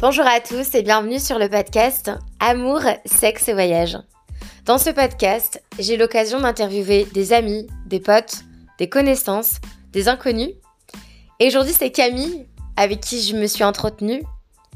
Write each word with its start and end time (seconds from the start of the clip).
Bonjour 0.00 0.26
à 0.28 0.38
tous 0.38 0.76
et 0.76 0.82
bienvenue 0.82 1.18
sur 1.18 1.40
le 1.40 1.48
podcast 1.48 2.12
Amour, 2.38 2.82
sexe 3.04 3.48
et 3.48 3.52
voyage. 3.52 3.98
Dans 4.64 4.78
ce 4.78 4.90
podcast, 4.90 5.60
j'ai 5.80 5.96
l'occasion 5.96 6.38
d'interviewer 6.38 7.04
des 7.12 7.32
amis, 7.32 7.66
des 7.86 7.98
potes, 7.98 8.44
des 8.78 8.88
connaissances, 8.88 9.56
des 9.90 10.06
inconnus. 10.06 10.50
Et 11.40 11.48
aujourd'hui, 11.48 11.74
c'est 11.76 11.90
Camille 11.90 12.46
avec 12.76 13.00
qui 13.00 13.20
je 13.20 13.34
me 13.34 13.48
suis 13.48 13.64
entretenue. 13.64 14.22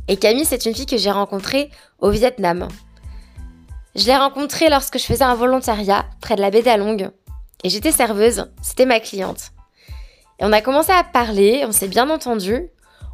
Et 0.09 0.17
Camille, 0.17 0.45
c'est 0.45 0.67
une 0.67 0.75
fille 0.75 0.87
que 0.87 0.97
j'ai 0.97 1.13
rencontrée 1.13 1.71
au 2.01 2.11
Vietnam. 2.11 2.67
Je 3.95 4.07
l'ai 4.07 4.17
rencontrée 4.17 4.71
lorsque 4.71 4.99
je 4.99 5.05
faisais 5.05 5.23
un 5.23 5.37
volontariat 5.37 6.05
près 6.21 6.35
de 6.35 6.41
la 6.41 6.51
baie 6.51 6.63
d'Along. 6.63 7.13
Et 7.63 7.69
j'étais 7.69 7.93
serveuse, 7.93 8.51
c'était 8.61 8.87
ma 8.87 8.99
cliente. 8.99 9.53
Et 10.41 10.45
on 10.45 10.53
a 10.53 10.61
commencé 10.61 10.91
à 10.91 11.05
parler, 11.05 11.63
on 11.65 11.71
s'est 11.71 11.87
bien 11.87 12.11
entendu, 12.11 12.71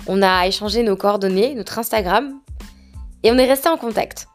on 0.06 0.22
a 0.22 0.46
échangé 0.46 0.82
nos 0.82 0.96
coordonnées, 0.96 1.54
notre 1.54 1.78
Instagram, 1.78 2.40
et 3.22 3.30
on 3.32 3.38
est 3.38 3.48
resté 3.48 3.68
en 3.68 3.76
contact. 3.76 4.28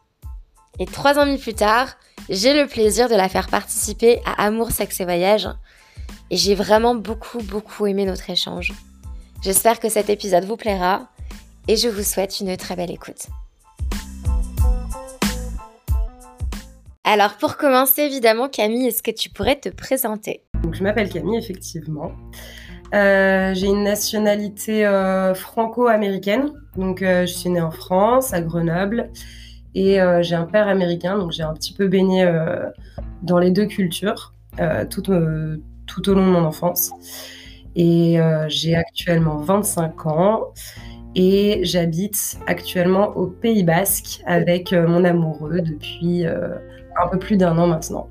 Et 0.78 0.86
trois 0.86 1.18
ans 1.18 1.22
et 1.22 1.26
demi 1.26 1.38
plus 1.38 1.54
tard, 1.54 1.96
j'ai 2.28 2.54
le 2.54 2.66
plaisir 2.66 3.08
de 3.08 3.14
la 3.14 3.28
faire 3.28 3.48
participer 3.48 4.20
à 4.24 4.44
Amour, 4.44 4.70
Sexe 4.70 5.00
et 5.00 5.04
Voyage. 5.04 5.48
Et 6.30 6.36
j'ai 6.36 6.54
vraiment 6.54 6.94
beaucoup, 6.94 7.38
beaucoup 7.42 7.86
aimé 7.86 8.04
notre 8.04 8.28
échange. 8.30 8.72
J'espère 9.42 9.78
que 9.78 9.88
cet 9.88 10.08
épisode 10.08 10.44
vous 10.44 10.56
plaira 10.56 11.08
et 11.68 11.76
je 11.76 11.88
vous 11.88 12.02
souhaite 12.02 12.40
une 12.40 12.56
très 12.56 12.76
belle 12.76 12.90
écoute. 12.90 13.26
Alors 17.04 17.36
pour 17.36 17.58
commencer, 17.58 18.02
évidemment, 18.02 18.48
Camille, 18.48 18.88
est-ce 18.88 19.02
que 19.02 19.10
tu 19.10 19.28
pourrais 19.28 19.56
te 19.60 19.68
présenter? 19.68 20.42
Donc, 20.62 20.74
Je 20.74 20.82
m'appelle 20.82 21.10
Camille, 21.10 21.36
effectivement. 21.36 22.12
Euh, 22.94 23.54
j'ai 23.54 23.66
une 23.66 23.82
nationalité 23.82 24.86
euh, 24.86 25.34
franco-américaine. 25.34 26.52
Donc 26.76 27.02
euh, 27.02 27.26
je 27.26 27.32
suis 27.32 27.50
née 27.50 27.60
en 27.60 27.72
France, 27.72 28.32
à 28.32 28.40
Grenoble. 28.40 29.10
Et 29.76 29.98
j'ai 30.20 30.36
un 30.36 30.44
père 30.44 30.68
américain, 30.68 31.18
donc 31.18 31.32
j'ai 31.32 31.42
un 31.42 31.52
petit 31.52 31.72
peu 31.72 31.88
baigné 31.88 32.24
dans 33.22 33.40
les 33.40 33.50
deux 33.50 33.66
cultures 33.66 34.32
tout, 34.88 35.02
tout 35.02 36.08
au 36.08 36.14
long 36.14 36.24
de 36.24 36.30
mon 36.30 36.44
enfance. 36.44 36.92
Et 37.74 38.20
j'ai 38.46 38.76
actuellement 38.76 39.38
25 39.38 40.06
ans 40.06 40.52
et 41.16 41.58
j'habite 41.64 42.38
actuellement 42.46 43.16
au 43.16 43.26
Pays 43.26 43.64
Basque 43.64 44.22
avec 44.26 44.70
mon 44.70 45.02
amoureux 45.02 45.60
depuis 45.60 46.24
un 46.24 47.08
peu 47.10 47.18
plus 47.18 47.36
d'un 47.36 47.58
an 47.58 47.66
maintenant. 47.66 48.08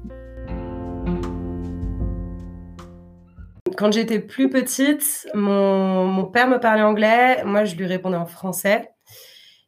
Quand 3.78 3.92
j'étais 3.92 4.20
plus 4.20 4.50
petite, 4.50 5.28
mon, 5.34 6.26
père 6.26 6.48
me 6.48 6.60
parlait 6.60 6.82
anglais, 6.82 7.44
moi 7.46 7.66
je 7.66 7.76
lui 7.76 7.86
répondais 7.86 8.18
en 8.18 8.26
français. 8.26 8.92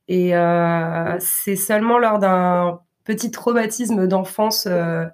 Et 0.07 0.35
euh, 0.35 1.15
c'est 1.19 1.55
seulement 1.55 1.97
lors 1.97 2.19
d'un 2.19 2.81
petit 3.03 3.31
traumatisme 3.31 4.07
d'enfance 4.07 4.67
euh, 4.67 5.05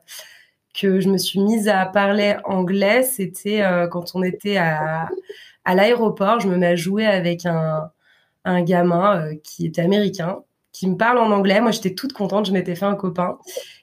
que 0.73 0.99
je 0.99 1.09
me 1.09 1.17
suis 1.17 1.39
mise 1.39 1.69
à 1.69 1.85
parler 1.85 2.35
anglais. 2.43 3.03
C'était 3.03 3.63
euh, 3.63 3.87
quand 3.87 4.15
on 4.15 4.23
était 4.23 4.57
à, 4.57 5.09
l'aéroport, 5.65 6.39
je 6.39 6.47
me 6.47 6.57
mets 6.57 6.67
à 6.67 6.75
jouer 6.75 7.05
avec 7.05 7.45
un, 7.45 7.91
un 8.45 8.61
gamin 8.61 9.35
qui 9.43 9.67
était 9.67 9.81
américain 9.81 10.43
qui 10.73 10.89
me 10.89 10.97
parle 10.97 11.19
en 11.19 11.31
anglais. 11.31 11.61
Moi, 11.61 11.71
j'étais 11.71 11.93
toute 11.93 12.13
contente, 12.13 12.45
je 12.45 12.53
m'étais 12.53 12.75
fait 12.75 12.85
un 12.85 12.95
copain. 12.95 13.37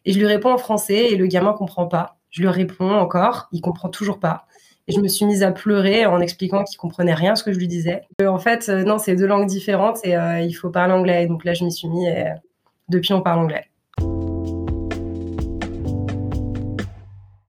Et 0.05 0.13
je 0.13 0.19
lui 0.19 0.27
réponds 0.27 0.53
en 0.53 0.59
français 0.59 1.13
et 1.13 1.17
le 1.17 1.27
gamin 1.27 1.53
comprend 1.53 1.87
pas. 1.87 2.19
Je 2.31 2.43
lui 2.43 2.49
réponds 2.49 2.91
encore, 2.91 3.49
il 3.53 3.61
comprend 3.61 3.89
toujours 3.89 4.19
pas. 4.19 4.48
Et 4.89 4.93
je 4.93 5.01
me 5.01 5.09
suis 5.09 5.27
mise 5.27 5.43
à 5.43 5.53
pleurer 5.53 6.07
en 6.07 6.19
expliquant 6.19 6.65
qu'il 6.65 6.79
comprenait 6.79 7.13
rien 7.13 7.37
ce 7.37 7.45
que 7.45 7.53
je 7.53 7.59
lui 7.59 7.69
disais. 7.69 8.03
en 8.27 8.39
fait, 8.39 8.71
euh, 8.71 8.85
non, 8.85 8.97
c'est 8.97 9.17
deux 9.17 9.27
langues 9.27 9.47
différentes 9.47 9.99
et 10.03 10.17
euh, 10.17 10.41
il 10.41 10.55
faut 10.55 10.71
parler 10.71 10.95
anglais. 10.95 11.27
Donc 11.27 11.45
là, 11.45 11.53
je 11.53 11.65
m'y 11.65 11.71
suis 11.71 11.89
mis 11.89 12.07
et 12.07 12.27
euh, 12.27 12.31
depuis, 12.89 13.13
on 13.13 13.21
parle 13.21 13.41
anglais. 13.41 13.67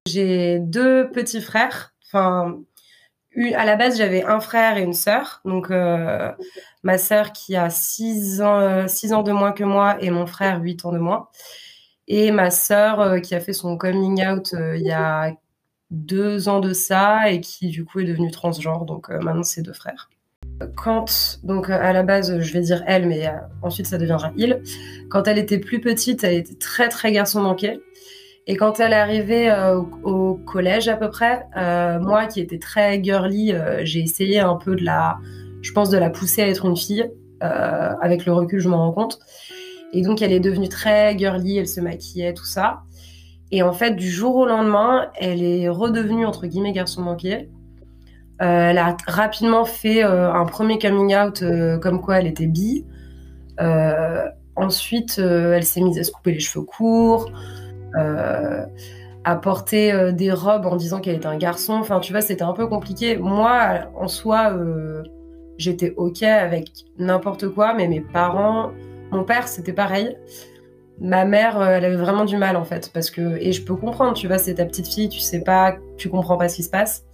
J'ai 0.05 0.59
deux 0.59 1.09
petits 1.11 1.39
frères. 1.39 1.93
Enfin, 2.05 2.59
à 3.55 3.63
la 3.63 3.77
base, 3.77 3.97
j'avais 3.97 4.23
un 4.23 4.41
frère 4.41 4.77
et 4.77 4.83
une 4.83 4.93
sœur. 4.93 5.39
Donc, 5.45 5.71
euh, 5.71 6.31
ma 6.83 6.97
sœur 6.97 7.31
qui 7.31 7.55
a 7.55 7.69
6 7.69 8.41
ans, 8.41 8.85
6 8.85 9.13
ans 9.13 9.23
de 9.23 9.31
moins 9.31 9.53
que 9.53 9.63
moi 9.63 9.95
et 10.01 10.09
mon 10.09 10.25
frère 10.25 10.61
8 10.61 10.83
ans 10.85 10.91
de 10.91 10.99
moins. 10.99 11.29
Et 12.09 12.31
ma 12.31 12.49
sœur 12.49 12.99
euh, 12.99 13.19
qui 13.19 13.35
a 13.35 13.39
fait 13.39 13.53
son 13.53 13.77
coming 13.77 14.25
out 14.27 14.53
euh, 14.55 14.75
il 14.75 14.83
y 14.83 14.91
a 14.91 15.31
deux 15.91 16.49
ans 16.49 16.59
de 16.59 16.73
ça 16.73 17.31
et 17.31 17.41
qui 17.41 17.67
du 17.67 17.85
coup 17.85 17.99
est 17.99 18.05
devenue 18.05 18.31
transgenre. 18.31 18.85
Donc 18.85 19.09
euh, 19.09 19.19
maintenant, 19.19 19.43
c'est 19.43 19.61
deux 19.61 19.73
frères. 19.73 20.09
Quand, 20.75 21.39
donc 21.43 21.69
à 21.69 21.93
la 21.93 22.03
base, 22.03 22.39
je 22.39 22.53
vais 22.53 22.61
dire 22.61 22.83
elle, 22.85 23.07
mais 23.07 23.27
euh, 23.27 23.31
ensuite 23.61 23.87
ça 23.87 23.97
deviendra 23.97 24.31
il. 24.35 24.61
Quand 25.09 25.27
elle 25.27 25.37
était 25.37 25.59
plus 25.59 25.79
petite, 25.79 26.23
elle 26.23 26.35
était 26.35 26.55
très 26.55 26.89
très 26.89 27.11
garçon 27.11 27.41
manqué. 27.41 27.79
Et 28.49 28.57
quand 28.57 28.79
elle 28.79 28.93
est 28.93 28.95
arrivée 28.95 29.51
euh, 29.51 29.77
au, 29.77 30.33
collège 30.33 30.87
à 30.87 30.97
peu 30.97 31.11
près, 31.11 31.45
euh, 31.55 31.99
moi 31.99 32.25
qui 32.25 32.39
étais 32.39 32.57
très 32.57 32.99
girly, 33.01 33.53
euh, 33.53 33.81
j'ai 33.83 33.99
essayé 33.99 34.39
un 34.39 34.55
peu 34.55 34.75
de 34.75 34.83
la, 34.83 35.19
je 35.61 35.71
pense, 35.71 35.91
de 35.91 35.99
la 35.99 36.09
pousser 36.09 36.41
à 36.41 36.47
être 36.47 36.65
une 36.65 36.75
fille. 36.75 37.07
avec 37.41 38.25
le 38.25 38.33
recul, 38.33 38.59
je 38.59 38.67
m'en 38.67 38.77
rends 38.77 38.91
compte. 38.91 39.19
Et 39.93 40.01
donc 40.01 40.23
elle 40.23 40.33
est 40.33 40.39
devenue 40.39 40.67
très 40.67 41.15
girly, 41.15 41.57
elle 41.57 41.67
se 41.67 41.79
maquillait, 41.79 42.33
tout 42.33 42.45
ça. 42.45 42.81
Et 43.51 43.63
en 43.63 43.73
fait, 43.73 43.95
du 43.95 44.09
jour 44.09 44.35
au 44.35 44.45
lendemain, 44.45 45.09
elle 45.15 45.43
est 45.43 45.69
redevenue 45.69 46.25
entre 46.25 46.45
guillemets 46.45 46.71
garçon 46.71 47.01
manqué. 47.01 47.49
elle 48.39 48.77
a 48.77 48.95
rapidement 49.07 49.65
fait 49.65 50.03
un 50.03 50.45
premier 50.45 50.77
coming 50.77 51.15
out 51.15 51.43
comme 51.81 52.01
quoi 52.01 52.19
elle 52.19 52.27
était 52.27 52.45
bi. 52.45 52.85
ensuite, 54.55 55.17
elle 55.19 55.63
s'est 55.63 55.81
mise 55.81 55.97
à 55.97 56.03
se 56.03 56.11
couper 56.11 56.33
les 56.33 56.39
cheveux 56.39 56.65
courts 56.65 57.31
euh, 57.95 58.65
à 59.25 59.35
porter 59.35 59.91
euh, 59.91 60.11
des 60.11 60.31
robes 60.31 60.65
en 60.65 60.77
disant 60.77 61.01
qu'elle 61.01 61.15
était 61.15 61.27
un 61.27 61.37
garçon. 61.37 61.73
Enfin, 61.73 61.99
tu 61.99 62.13
vois, 62.13 62.21
c'était 62.21 62.43
un 62.43 62.53
peu 62.53 62.67
compliqué. 62.67 63.17
Moi, 63.17 63.79
en 63.95 64.07
soi, 64.07 64.53
euh, 64.53 65.03
j'étais 65.57 65.93
OK 65.97 66.23
avec 66.23 66.69
n'importe 66.97 67.49
quoi, 67.49 67.73
mais 67.73 67.87
mes 67.87 67.99
parents, 67.99 68.71
mon 69.11 69.23
père, 69.23 69.47
c'était 69.47 69.73
pareil. 69.73 70.15
Ma 71.01 71.25
mère, 71.25 71.61
elle 71.61 71.85
avait 71.85 71.95
vraiment 71.95 72.25
du 72.25 72.37
mal 72.37 72.57
en 72.57 72.65
fait, 72.65 72.91
parce 72.93 73.09
que 73.09 73.37
et 73.37 73.53
je 73.53 73.63
peux 73.63 73.75
comprendre, 73.75 74.13
tu 74.13 74.27
vois, 74.27 74.37
c'est 74.37 74.55
ta 74.55 74.65
petite 74.65 74.87
fille, 74.87 75.09
tu 75.09 75.19
sais 75.19 75.41
pas, 75.41 75.77
tu 75.97 76.09
comprends 76.09 76.37
pas 76.37 76.49
ce 76.49 76.57
qui 76.57 76.63
se 76.63 76.69
passe. 76.69 77.05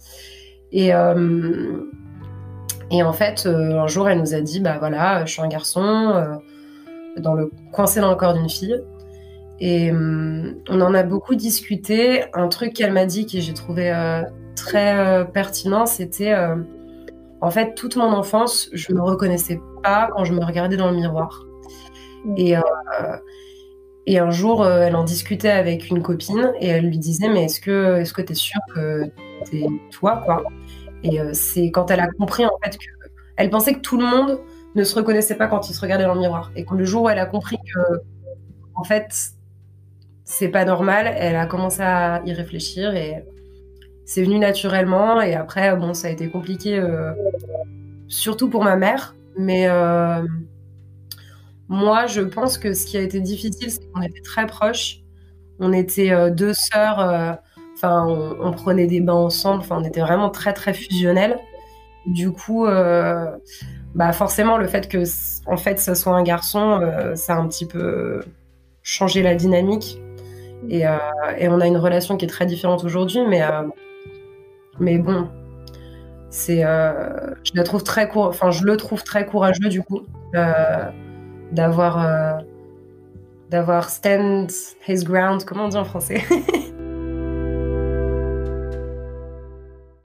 Et 0.72 0.94
euh, 0.94 1.82
et 2.90 3.02
en 3.02 3.12
fait, 3.12 3.46
euh, 3.46 3.78
un 3.78 3.86
jour, 3.86 4.08
elle 4.08 4.18
nous 4.20 4.34
a 4.34 4.40
dit, 4.40 4.60
bah 4.60 4.76
voilà, 4.78 5.24
je 5.24 5.32
suis 5.32 5.42
un 5.42 5.48
garçon, 5.48 5.82
euh, 5.82 6.34
dans 7.20 7.34
le 7.34 7.50
coincé 7.72 8.00
dans 8.00 8.10
le 8.10 8.16
corps 8.16 8.34
d'une 8.34 8.48
fille. 8.48 8.80
Et 9.58 9.90
euh, 9.90 10.52
on 10.68 10.80
en 10.80 10.94
a 10.94 11.02
beaucoup 11.02 11.34
discuté. 11.34 12.24
Un 12.34 12.48
truc 12.48 12.74
qu'elle 12.74 12.92
m'a 12.92 13.06
dit 13.06 13.26
que 13.26 13.40
j'ai 13.40 13.54
trouvé 13.54 13.90
euh, 13.90 14.22
très 14.54 14.98
euh, 14.98 15.24
pertinent, 15.24 15.86
c'était 15.86 16.34
en 17.40 17.50
fait 17.50 17.74
toute 17.74 17.96
mon 17.96 18.12
enfance, 18.12 18.68
je 18.72 18.92
me 18.92 19.00
reconnaissais 19.00 19.60
pas 19.82 20.10
quand 20.14 20.24
je 20.24 20.32
me 20.32 20.44
regardais 20.44 20.76
dans 20.76 20.90
le 20.90 20.96
miroir. 20.96 21.44
Et, 22.36 22.54
et 24.06 24.18
un 24.18 24.30
jour, 24.30 24.66
elle 24.66 24.96
en 24.96 25.04
discutait 25.04 25.50
avec 25.50 25.90
une 25.90 26.02
copine 26.02 26.52
et 26.60 26.68
elle 26.68 26.86
lui 26.86 26.98
disait 26.98 27.28
mais 27.28 27.44
est-ce 27.44 27.60
que 27.60 27.96
est-ce 27.96 28.12
que 28.12 28.22
t'es 28.22 28.34
sûre 28.34 28.60
que 28.74 29.04
t'es 29.50 29.66
toi 29.90 30.22
quoi? 30.24 30.44
Et 31.02 31.18
c'est 31.32 31.70
quand 31.70 31.90
elle 31.90 32.00
a 32.00 32.08
compris 32.08 32.46
en 32.46 32.56
fait 32.62 32.76
que 32.78 32.84
elle 33.36 33.50
pensait 33.50 33.74
que 33.74 33.80
tout 33.80 33.98
le 33.98 34.06
monde 34.06 34.40
ne 34.74 34.84
se 34.84 34.94
reconnaissait 34.94 35.34
pas 35.34 35.48
quand 35.48 35.68
il 35.68 35.74
se 35.74 35.80
regardait 35.80 36.04
dans 36.04 36.14
le 36.14 36.20
miroir 36.20 36.52
et 36.56 36.64
que 36.64 36.74
le 36.74 36.84
jour 36.84 37.04
où 37.04 37.08
elle 37.08 37.18
a 37.18 37.26
compris 37.26 37.58
que 37.58 38.00
en 38.74 38.84
fait 38.84 39.36
c'est 40.26 40.48
pas 40.48 40.66
normal. 40.66 41.14
Elle 41.16 41.36
a 41.36 41.46
commencé 41.46 41.80
à 41.80 42.20
y 42.26 42.32
réfléchir 42.34 42.94
et 42.94 43.24
c'est 44.04 44.22
venu 44.22 44.38
naturellement. 44.38 45.22
Et 45.22 45.34
après, 45.34 45.74
bon, 45.76 45.94
ça 45.94 46.08
a 46.08 46.10
été 46.10 46.28
compliqué, 46.28 46.78
euh, 46.78 47.12
surtout 48.08 48.50
pour 48.50 48.62
ma 48.62 48.76
mère. 48.76 49.14
Mais 49.38 49.68
euh, 49.68 50.22
moi, 51.68 52.06
je 52.06 52.20
pense 52.20 52.58
que 52.58 52.72
ce 52.72 52.86
qui 52.86 52.96
a 52.96 53.00
été 53.00 53.20
difficile, 53.20 53.70
c'est 53.70 53.90
qu'on 53.92 54.02
était 54.02 54.20
très 54.20 54.46
proches. 54.46 55.00
On 55.58 55.72
était 55.72 56.12
euh, 56.12 56.30
deux 56.30 56.54
sœurs. 56.54 57.00
euh, 57.00 57.32
on, 57.82 58.52
prenait 58.52 58.86
des 58.86 59.00
bains 59.00 59.14
ensemble. 59.14 59.60
Enfin, 59.60 59.78
on 59.80 59.84
était 59.84 60.00
vraiment 60.00 60.30
très 60.30 60.52
très 60.52 60.72
fusionnels. 60.74 61.38
Du 62.06 62.30
coup, 62.30 62.66
euh, 62.66 63.26
bah 63.94 64.12
forcément, 64.12 64.58
le 64.58 64.68
fait 64.68 64.88
que 64.88 65.02
en 65.46 65.56
fait, 65.56 65.80
ça 65.80 65.94
soit 65.94 66.14
un 66.14 66.22
garçon, 66.22 66.80
ça 67.14 67.34
a 67.34 67.38
un 67.38 67.48
petit 67.48 67.66
peu 67.66 68.20
changé 68.82 69.22
la 69.22 69.34
dynamique. 69.34 70.00
Et, 70.68 70.82
et, 71.38 71.48
on 71.48 71.60
a 71.60 71.66
une 71.66 71.76
relation 71.76 72.16
qui 72.16 72.24
est 72.24 72.28
très 72.28 72.46
différente 72.46 72.84
aujourd'hui, 72.84 73.20
mais, 73.28 73.42
mais 74.78 74.98
bon, 74.98 75.28
c'est, 76.30 76.62
je 76.62 77.50
la 77.54 77.62
trouve 77.64 77.82
très 77.82 78.08
enfin, 78.14 78.50
je 78.52 78.64
le 78.64 78.76
trouve 78.76 79.02
très 79.02 79.26
courageux 79.26 79.68
du 79.68 79.82
coup 79.82 80.02
d'avoir 81.52 82.42
d'avoir 83.50 83.88
stand 83.90 84.50
his 84.88 85.04
ground, 85.04 85.44
comment 85.44 85.66
on 85.66 85.68
dit 85.68 85.76
en 85.76 85.84
français? 85.84 86.24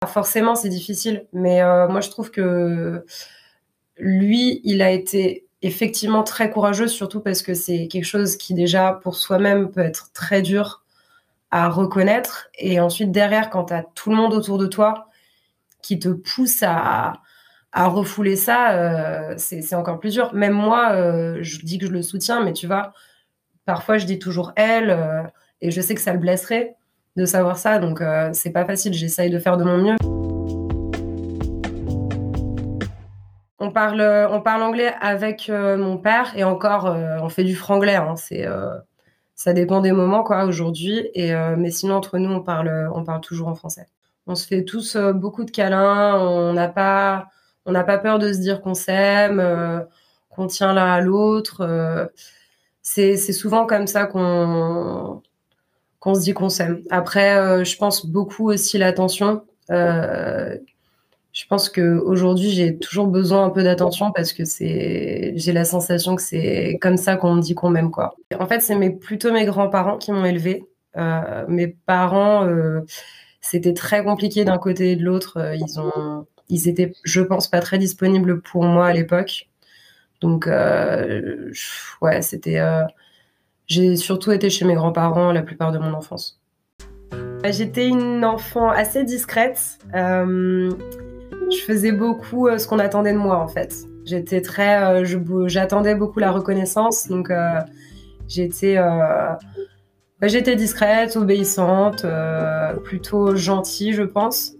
Forcément, 0.07 0.55
c'est 0.55 0.69
difficile, 0.69 1.27
mais 1.33 1.61
moi 1.87 2.01
je 2.01 2.09
trouve 2.09 2.31
que 2.31 3.05
lui, 3.97 4.61
il 4.63 4.81
a 4.81 4.91
été 4.91 5.45
effectivement 5.61 6.23
très 6.23 6.49
courageuse, 6.49 6.91
surtout 6.91 7.19
parce 7.19 7.41
que 7.41 7.53
c'est 7.53 7.87
quelque 7.87 8.05
chose 8.05 8.37
qui 8.37 8.53
déjà 8.53 8.99
pour 9.03 9.15
soi-même 9.15 9.69
peut 9.71 9.81
être 9.81 10.11
très 10.13 10.41
dur 10.41 10.83
à 11.51 11.69
reconnaître. 11.69 12.49
Et 12.57 12.79
ensuite 12.79 13.11
derrière, 13.11 13.49
quand 13.49 13.65
tu 13.65 13.73
as 13.73 13.83
tout 13.95 14.09
le 14.09 14.15
monde 14.15 14.33
autour 14.33 14.57
de 14.57 14.67
toi 14.67 15.07
qui 15.81 15.99
te 15.99 16.09
pousse 16.09 16.63
à, 16.63 17.13
à 17.71 17.87
refouler 17.87 18.35
ça, 18.35 18.71
euh, 18.71 19.35
c'est 19.37 19.75
encore 19.75 19.99
plus 19.99 20.13
dur. 20.13 20.33
Même 20.33 20.53
moi, 20.53 20.91
euh, 20.93 21.37
je 21.41 21.59
dis 21.63 21.77
que 21.77 21.85
je 21.85 21.91
le 21.91 22.01
soutiens, 22.01 22.43
mais 22.43 22.53
tu 22.53 22.67
vois, 22.67 22.93
parfois 23.65 23.97
je 23.97 24.05
dis 24.05 24.19
toujours 24.19 24.53
elle, 24.55 24.89
euh, 24.89 25.23
et 25.61 25.71
je 25.71 25.81
sais 25.81 25.93
que 25.93 26.01
ça 26.01 26.13
le 26.13 26.19
blesserait 26.19 26.75
de 27.15 27.25
savoir 27.25 27.57
ça, 27.57 27.79
donc 27.79 28.01
c'est 28.31 28.51
pas 28.51 28.65
facile. 28.65 28.93
J'essaye 28.93 29.29
de 29.29 29.39
faire 29.39 29.57
de 29.57 29.65
mon 29.65 29.77
mieux. 29.77 29.95
On 33.59 33.71
parle, 33.71 34.01
on 34.31 34.39
parle 34.39 34.63
anglais 34.63 34.93
avec 35.01 35.49
mon 35.49 35.97
père, 35.97 36.31
et 36.37 36.45
encore, 36.45 36.85
on 36.85 37.27
fait 37.27 37.43
du 37.43 37.55
franglais. 37.55 37.95
Hein, 37.95 38.15
c'est 38.15 38.47
ça 39.35 39.51
dépend 39.51 39.81
des 39.81 39.91
moments 39.91 40.23
quoi 40.23 40.45
aujourd'hui 40.45 41.09
et 41.13 41.33
mais 41.57 41.71
sinon 41.71 41.95
entre 41.95 42.19
nous 42.19 42.29
on 42.29 42.41
parle 42.41 42.89
on 42.93 43.03
parle 43.03 43.21
toujours 43.21 43.49
en 43.49 43.55
français 43.55 43.87
on 44.27 44.35
se 44.35 44.47
fait 44.47 44.63
tous 44.63 44.95
beaucoup 44.97 45.43
de 45.43 45.51
câlins 45.51 46.15
on 46.19 46.53
n'a 46.53 46.69
pas 46.69 47.27
on 47.69 47.71
n'a 47.71 47.83
pas 47.83 47.99
peur 47.99 48.17
de 48.17 48.33
se 48.33 48.39
dire 48.39 48.61
qu'on 48.61 48.73
s'aime, 48.73 49.39
euh, 49.39 49.79
qu'on 50.29 50.47
tient 50.47 50.73
l'un 50.73 50.91
à 50.91 51.01
l'autre. 51.01 51.61
Euh, 51.61 52.07
c'est 52.81 53.15
souvent 53.17 53.67
comme 53.67 53.85
ça 53.85 54.07
qu'on 54.07 55.21
se 56.15 56.21
dit 56.21 56.33
qu'on 56.33 56.49
s'aime. 56.49 56.81
Après, 56.89 57.37
euh, 57.37 57.63
je 57.63 57.77
pense 57.77 58.07
beaucoup 58.07 58.49
aussi 58.49 58.79
l'attention. 58.79 59.43
je 59.69 61.45
pense 61.47 61.69
que 61.69 61.99
aujourd'hui 61.99 62.49
j'ai 62.49 62.77
toujours 62.79 63.07
besoin 63.07 63.45
un 63.45 63.49
peu 63.51 63.63
d'attention 63.63 64.11
parce 64.11 64.33
que 64.33 64.43
j'ai 64.45 65.53
la 65.53 65.63
sensation 65.63 66.15
que 66.15 66.23
c'est 66.23 66.79
comme 66.81 66.97
ça 66.97 67.17
qu'on 67.17 67.35
me 67.35 67.41
dit 67.41 67.53
qu'on 67.53 67.69
m'aime. 67.69 67.91
En 68.39 68.47
fait, 68.47 68.61
c'est 68.61 68.75
mes, 68.75 68.89
plutôt 68.89 69.31
mes 69.31 69.45
grands-parents 69.45 69.97
qui 69.99 70.11
m'ont 70.11 70.25
élevé. 70.25 70.65
mes 71.47 71.67
parents, 71.67 72.49
c'était 73.41 73.73
très 73.73 74.03
compliqué 74.03 74.43
d'un 74.43 74.57
côté 74.57 74.93
et 74.93 74.95
de 74.95 75.03
l'autre. 75.03 75.37
ils 75.53 75.79
ont 75.79 76.25
ils 76.49 76.67
étaient, 76.67 76.93
je 77.03 77.21
pense, 77.21 77.47
pas 77.47 77.59
très 77.59 77.77
disponibles 77.77 78.41
pour 78.41 78.63
moi 78.63 78.87
à 78.87 78.93
l'époque. 78.93 79.47
Donc, 80.21 80.47
euh, 80.47 81.51
ouais, 82.01 82.21
c'était. 82.21 82.59
Euh, 82.59 82.83
j'ai 83.67 83.95
surtout 83.95 84.31
été 84.31 84.49
chez 84.49 84.65
mes 84.65 84.73
grands-parents 84.73 85.31
la 85.31 85.43
plupart 85.43 85.71
de 85.71 85.77
mon 85.77 85.93
enfance. 85.93 86.41
J'étais 87.49 87.87
une 87.87 88.25
enfant 88.25 88.69
assez 88.69 89.03
discrète. 89.03 89.77
Euh, 89.95 90.71
je 91.51 91.63
faisais 91.65 91.91
beaucoup 91.91 92.49
ce 92.57 92.67
qu'on 92.67 92.79
attendait 92.79 93.13
de 93.13 93.17
moi, 93.17 93.37
en 93.37 93.47
fait. 93.47 93.75
J'étais 94.05 94.41
très. 94.41 95.05
J'attendais 95.45 95.95
beaucoup 95.95 96.19
la 96.19 96.31
reconnaissance. 96.31 97.07
Donc, 97.07 97.31
j'étais. 98.27 98.75
Bah, 98.75 100.27
j'étais 100.27 100.57
discrète, 100.57 101.15
obéissante, 101.15 102.05
plutôt 102.83 103.35
gentille, 103.35 103.93
je 103.93 104.03
pense. 104.03 104.55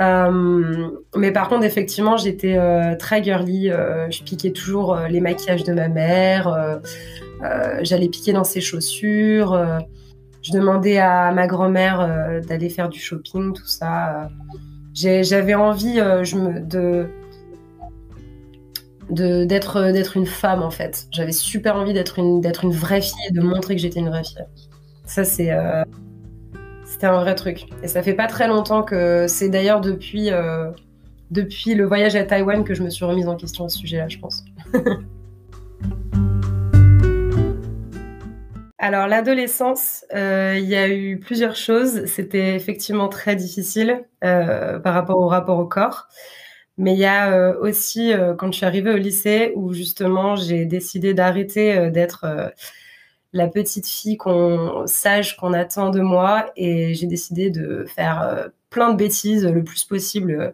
Euh, 0.00 0.90
mais 1.16 1.32
par 1.32 1.48
contre, 1.48 1.64
effectivement, 1.64 2.16
j'étais 2.16 2.56
euh, 2.56 2.96
très 2.96 3.22
girly. 3.22 3.70
Euh, 3.70 4.10
je 4.10 4.22
piquais 4.22 4.52
toujours 4.52 4.96
les 5.08 5.20
maquillages 5.20 5.64
de 5.64 5.72
ma 5.72 5.88
mère. 5.88 6.80
J'allais 7.82 8.08
piquer 8.08 8.32
dans 8.32 8.44
ses 8.44 8.60
chaussures. 8.60 9.58
je 10.42 10.52
demandais 10.52 10.98
à 10.98 11.32
ma 11.32 11.46
grand-mère 11.46 12.40
d'aller 12.46 12.68
faire 12.68 12.88
du 12.88 13.00
shopping, 13.00 13.52
tout 13.52 13.66
ça. 13.66 14.28
J'avais 14.94 15.54
envie 15.54 15.96
de 15.96 17.08
d'être 19.10 19.92
d'être 19.92 20.16
une 20.16 20.26
femme 20.26 20.62
en 20.62 20.70
fait. 20.70 21.06
J'avais 21.10 21.32
super 21.32 21.76
envie 21.76 21.92
d'être 21.92 22.18
une 22.18 22.40
d'être 22.40 22.64
une 22.64 22.72
vraie 22.72 23.02
fille 23.02 23.26
et 23.28 23.32
de 23.32 23.40
montrer 23.40 23.74
que 23.74 23.80
j'étais 23.82 24.00
une 24.00 24.08
vraie 24.08 24.24
fille. 24.24 24.38
Ça 25.04 25.24
c'est 25.24 25.50
c'était 27.02 27.12
un 27.12 27.20
vrai 27.20 27.34
truc. 27.34 27.66
Et 27.82 27.88
ça 27.88 28.00
fait 28.00 28.14
pas 28.14 28.28
très 28.28 28.46
longtemps 28.46 28.84
que 28.84 29.26
c'est 29.26 29.48
d'ailleurs 29.48 29.80
depuis, 29.80 30.30
euh, 30.30 30.70
depuis 31.32 31.74
le 31.74 31.84
voyage 31.84 32.14
à 32.14 32.22
Taïwan 32.22 32.62
que 32.62 32.74
je 32.74 32.82
me 32.84 32.90
suis 32.90 33.04
remise 33.04 33.26
en 33.26 33.34
question 33.34 33.64
à 33.64 33.68
ce 33.68 33.78
sujet-là, 33.78 34.06
je 34.06 34.18
pense. 34.18 34.44
Alors 38.78 39.08
l'adolescence, 39.08 40.04
euh, 40.14 40.54
il 40.56 40.68
y 40.68 40.76
a 40.76 40.88
eu 40.88 41.18
plusieurs 41.18 41.56
choses. 41.56 42.04
C'était 42.04 42.54
effectivement 42.54 43.08
très 43.08 43.34
difficile 43.34 44.04
euh, 44.22 44.78
par 44.78 44.94
rapport 44.94 45.18
au 45.18 45.26
rapport 45.26 45.58
au 45.58 45.66
corps. 45.66 46.06
Mais 46.78 46.92
il 46.92 47.00
y 47.00 47.06
a 47.06 47.58
aussi 47.58 48.12
quand 48.38 48.52
je 48.52 48.58
suis 48.58 48.66
arrivée 48.66 48.92
au 48.92 48.96
lycée 48.96 49.52
où 49.56 49.72
justement 49.72 50.36
j'ai 50.36 50.66
décidé 50.66 51.14
d'arrêter 51.14 51.90
d'être 51.90 52.52
la 53.32 53.48
petite 53.48 53.86
fille 53.86 54.16
qu'on 54.16 54.86
sage 54.86 55.36
qu'on 55.36 55.52
attend 55.52 55.90
de 55.90 56.00
moi 56.00 56.50
et 56.56 56.94
j'ai 56.94 57.06
décidé 57.06 57.50
de 57.50 57.84
faire 57.86 58.22
euh, 58.22 58.48
plein 58.70 58.90
de 58.92 58.96
bêtises 58.96 59.46
le 59.46 59.64
plus 59.64 59.84
possible 59.84 60.32
euh, 60.32 60.50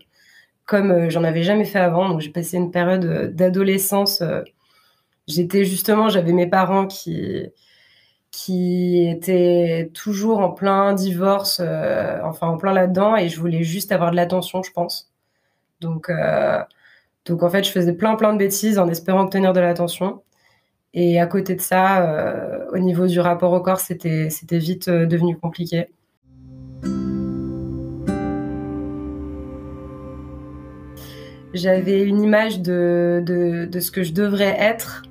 comme 0.67 0.91
euh, 0.93 1.11
j'en 1.11 1.25
avais 1.25 1.43
jamais 1.43 1.65
fait 1.65 1.81
avant. 1.81 2.09
Donc 2.09 2.21
j'ai 2.21 2.31
passé 2.31 2.57
une 2.57 2.71
période 2.71 3.35
d'adolescence 3.35 4.23
j'étais 5.27 5.65
justement 5.65 6.09
j'avais 6.09 6.33
mes 6.33 6.47
parents 6.47 6.87
qui 6.87 7.47
qui 8.31 9.09
étaient 9.09 9.91
toujours 9.95 10.41
en 10.41 10.51
plein 10.51 10.93
divorce 10.95 11.61
enfin 11.61 12.49
en 12.49 12.57
plein 12.59 12.73
là-dedans 12.73 13.17
et 13.17 13.29
je 13.29 13.41
voulais 13.41 13.63
juste 13.63 13.93
avoir 13.93 14.11
de 14.11 14.17
l'attention 14.17 14.63
je 14.63 14.73
pense. 14.73 15.13
Donc 15.81 16.11
donc 17.27 17.43
en 17.43 17.51
fait 17.51 17.65
je 17.65 17.71
faisais 17.73 17.95
plein 17.95 18.17
plein 18.17 18.33
de 18.33 18.39
bêtises 18.39 18.79
en 18.79 18.89
espérant 18.89 19.23
obtenir 19.25 19.53
de 19.53 19.61
l'attention 19.61 20.23
et 20.95 21.21
à 21.21 21.27
côté 21.27 21.55
de 21.55 21.61
ça, 21.61 22.03
euh, 22.03 22.65
au 22.73 22.79
niveau 22.79 23.07
du 23.07 23.21
rapport 23.21 23.53
au 23.53 23.61
corps, 23.61 23.81
c'était 23.81 24.29
vite 24.53 24.89
euh, 24.89 25.07
devenu 25.07 25.37
compliqué. 25.37 25.87
J'avais 31.55 32.03
une 32.03 32.23
image 32.23 32.61
de, 32.61 33.23
de, 33.25 33.81
ce 33.81 33.91
que 33.91 34.03
je 34.03 34.13
devrais 34.13 34.57
être 34.59 35.03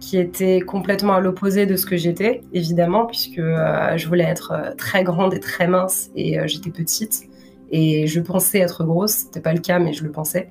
qui 0.00 0.16
était 0.16 0.60
complètement 0.60 1.14
à 1.14 1.20
l'opposé 1.20 1.66
de 1.66 1.76
ce 1.76 1.84
que 1.84 1.96
j'étais, 1.96 2.42
évidemment, 2.52 3.06
puisque 3.06 3.38
euh, 3.38 3.96
je 3.96 4.06
voulais 4.06 4.24
être 4.24 4.74
très 4.76 5.02
grande 5.02 5.34
et 5.34 5.40
très 5.40 5.66
mince 5.66 6.10
et 6.14 6.38
j'étais 6.46 6.70
petite. 6.70 7.24
Et 7.70 8.06
je 8.06 8.20
pensais 8.20 8.60
être 8.60 8.84
grosse, 8.84 9.12
c'était 9.12 9.40
pas 9.40 9.52
le 9.52 9.60
cas, 9.60 9.78
mais 9.78 9.92
je 9.92 10.04
le 10.04 10.10
pensais. 10.10 10.50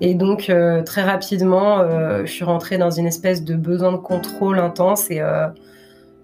Et 0.00 0.14
donc, 0.14 0.48
euh, 0.48 0.82
très 0.82 1.02
rapidement, 1.02 1.80
euh, 1.80 2.24
je 2.24 2.32
suis 2.32 2.44
rentrée 2.44 2.78
dans 2.78 2.90
une 2.90 3.06
espèce 3.06 3.44
de 3.44 3.54
besoin 3.54 3.92
de 3.92 3.98
contrôle 3.98 4.58
intense 4.58 5.10
et 5.10 5.20
euh, 5.20 5.48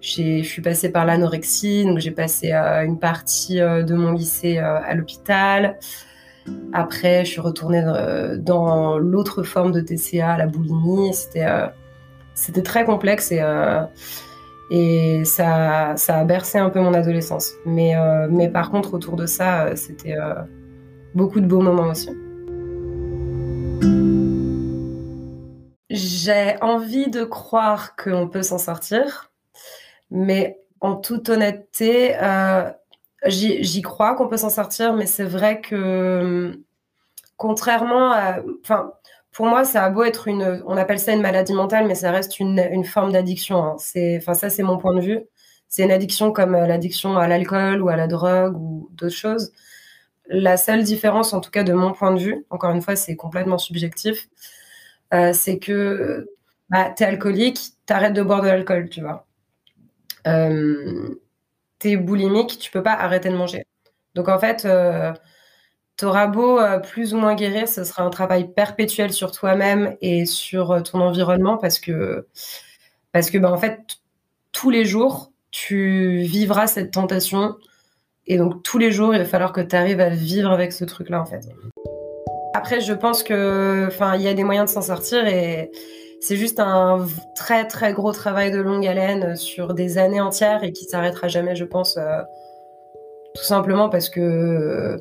je 0.01 0.41
suis 0.41 0.61
passée 0.61 0.91
par 0.91 1.05
l'anorexie. 1.05 1.85
Donc, 1.85 1.99
j'ai 1.99 2.11
passé 2.11 2.51
une 2.53 2.97
partie 2.97 3.59
de 3.59 3.93
mon 3.93 4.13
lycée 4.13 4.57
à 4.57 4.93
l'hôpital. 4.95 5.77
Après, 6.71 7.25
je 7.25 7.31
suis 7.31 7.41
retournée 7.41 7.83
dans 8.37 8.97
l'autre 8.97 9.43
forme 9.43 9.71
de 9.71 9.81
TCA, 9.81 10.37
la 10.37 10.47
boulimie. 10.47 11.13
C'était 11.13 12.61
très 12.63 12.85
complexe 12.85 13.33
et, 14.71 15.23
ça, 15.25 15.95
a 16.07 16.23
bercé 16.23 16.57
un 16.57 16.69
peu 16.69 16.79
mon 16.79 16.93
adolescence. 16.93 17.53
Mais 17.65 17.95
par 18.53 18.69
contre, 18.71 18.93
autour 18.93 19.17
de 19.17 19.25
ça, 19.25 19.75
c'était 19.75 20.15
beaucoup 21.15 21.41
de 21.41 21.47
beaux 21.47 21.61
moments 21.61 21.89
aussi. 21.89 22.11
J'ai 25.89 26.55
envie 26.61 27.09
de 27.09 27.23
croire 27.23 27.95
qu'on 27.95 28.27
peut 28.27 28.43
s'en 28.43 28.57
sortir, 28.57 29.31
mais 30.11 30.59
en 30.81 30.95
toute 30.95 31.29
honnêteté, 31.29 32.15
euh, 32.21 32.69
j'y 33.25 33.81
crois 33.81 34.15
qu'on 34.15 34.27
peut 34.27 34.37
s'en 34.37 34.49
sortir, 34.49 34.93
mais 34.93 35.05
c'est 35.05 35.23
vrai 35.23 35.61
que 35.61 36.61
contrairement 37.37 38.11
à... 38.11 38.39
Enfin, 38.63 38.93
pour 39.31 39.45
moi, 39.45 39.63
ça 39.63 39.85
a 39.85 39.89
beau 39.89 40.03
être 40.03 40.27
une... 40.27 40.63
On 40.65 40.77
appelle 40.77 40.99
ça 40.99 41.13
une 41.13 41.21
maladie 41.21 41.53
mentale, 41.53 41.87
mais 41.87 41.95
ça 41.95 42.11
reste 42.11 42.39
une, 42.39 42.83
forme 42.83 43.11
d'addiction. 43.11 43.63
Hein. 43.63 43.75
Enfin, 44.17 44.33
ça, 44.33 44.49
c'est 44.49 44.63
mon 44.63 44.77
point 44.77 44.95
de 44.95 45.01
vue. 45.01 45.21
C'est 45.69 45.83
une 45.83 45.91
addiction 45.91 46.31
comme 46.31 46.55
euh, 46.55 46.65
l'addiction 46.65 47.17
à 47.17 47.27
l'alcool 47.27 47.81
ou 47.81 47.89
à 47.89 47.95
la 47.95 48.07
drogue 48.07 48.55
ou 48.57 48.89
d'autres 48.93 49.15
choses. 49.15 49.51
La 50.27 50.57
seule 50.57 50.83
différence, 50.83 51.33
en 51.33 51.41
tout 51.41 51.51
cas 51.51 51.63
de 51.63 51.73
mon 51.73 51.93
point 51.93 52.13
de 52.13 52.19
vue, 52.19 52.45
encore 52.49 52.71
une 52.71 52.81
fois, 52.81 52.95
c'est 52.95 53.15
complètement 53.15 53.57
subjectif, 53.57 54.27
euh, 55.13 55.33
c'est 55.33 55.59
que 55.59 56.27
bah, 56.69 56.93
tu 56.95 57.03
es 57.03 57.05
alcoolique, 57.05 57.59
tu 57.85 57.93
arrêtes 57.93 58.13
de 58.13 58.21
boire 58.21 58.41
de 58.41 58.47
l'alcool, 58.47 58.89
tu 58.89 59.01
vois. 59.01 59.25
Euh, 60.27 61.21
tu 61.79 61.91
es 61.91 61.97
boulimique, 61.97 62.59
tu 62.59 62.71
peux 62.71 62.83
pas 62.83 62.93
arrêter 62.93 63.29
de 63.29 63.35
manger. 63.35 63.65
Donc 64.15 64.29
en 64.29 64.39
fait, 64.39 64.65
euh, 64.65 65.13
tu 65.97 66.05
auras 66.05 66.27
beau 66.27 66.59
plus 66.83 67.13
ou 67.13 67.17
moins 67.17 67.35
guérir, 67.35 67.67
ce 67.67 67.83
sera 67.83 68.03
un 68.03 68.09
travail 68.09 68.53
perpétuel 68.53 69.13
sur 69.13 69.31
toi-même 69.31 69.95
et 70.01 70.25
sur 70.25 70.83
ton 70.83 71.01
environnement 71.01 71.57
parce 71.57 71.79
que, 71.79 72.27
parce 73.11 73.29
que 73.31 73.37
bah, 73.37 73.51
en 73.51 73.57
fait, 73.57 73.97
tous 74.51 74.69
les 74.69 74.85
jours, 74.85 75.31
tu 75.51 76.19
vivras 76.19 76.67
cette 76.67 76.91
tentation. 76.91 77.55
Et 78.27 78.37
donc 78.37 78.63
tous 78.63 78.77
les 78.77 78.91
jours, 78.91 79.13
il 79.13 79.19
va 79.19 79.25
falloir 79.25 79.53
que 79.53 79.61
tu 79.61 79.75
arrives 79.75 80.01
à 80.01 80.09
vivre 80.09 80.51
avec 80.51 80.73
ce 80.73 80.83
truc-là, 80.85 81.21
en 81.21 81.25
fait. 81.25 81.47
Après, 82.57 82.81
je 82.81 82.93
pense 82.93 83.21
que, 83.21 83.85
enfin, 83.85 84.15
il 84.15 84.23
y 84.23 84.27
a 84.27 84.33
des 84.33 84.43
moyens 84.43 84.67
de 84.67 84.73
s'en 84.73 84.81
sortir 84.81 85.27
et, 85.27 85.69
c'est 86.19 86.35
juste 86.35 86.59
un 86.59 87.05
très 87.35 87.67
très 87.67 87.93
gros 87.93 88.11
travail 88.11 88.49
de 88.49 88.57
longue 88.57 88.87
haleine 88.87 89.35
sur 89.35 89.75
des 89.75 89.99
années 89.99 90.19
entières 90.19 90.63
et 90.63 90.71
qui 90.71 90.85
s'arrêtera 90.85 91.27
jamais, 91.27 91.55
je 91.55 91.65
pense, 91.65 91.99
tout 93.35 93.43
simplement 93.43 93.87
parce 93.89 94.09
que 94.09 94.97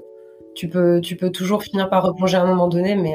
tu 0.54 0.68
peux, 0.68 1.00
tu 1.00 1.16
peux 1.16 1.30
toujours 1.30 1.62
finir 1.62 1.88
par 1.88 2.02
replonger 2.02 2.36
à 2.36 2.42
un 2.42 2.46
moment 2.46 2.68
donné, 2.68 2.94
mais 2.94 3.14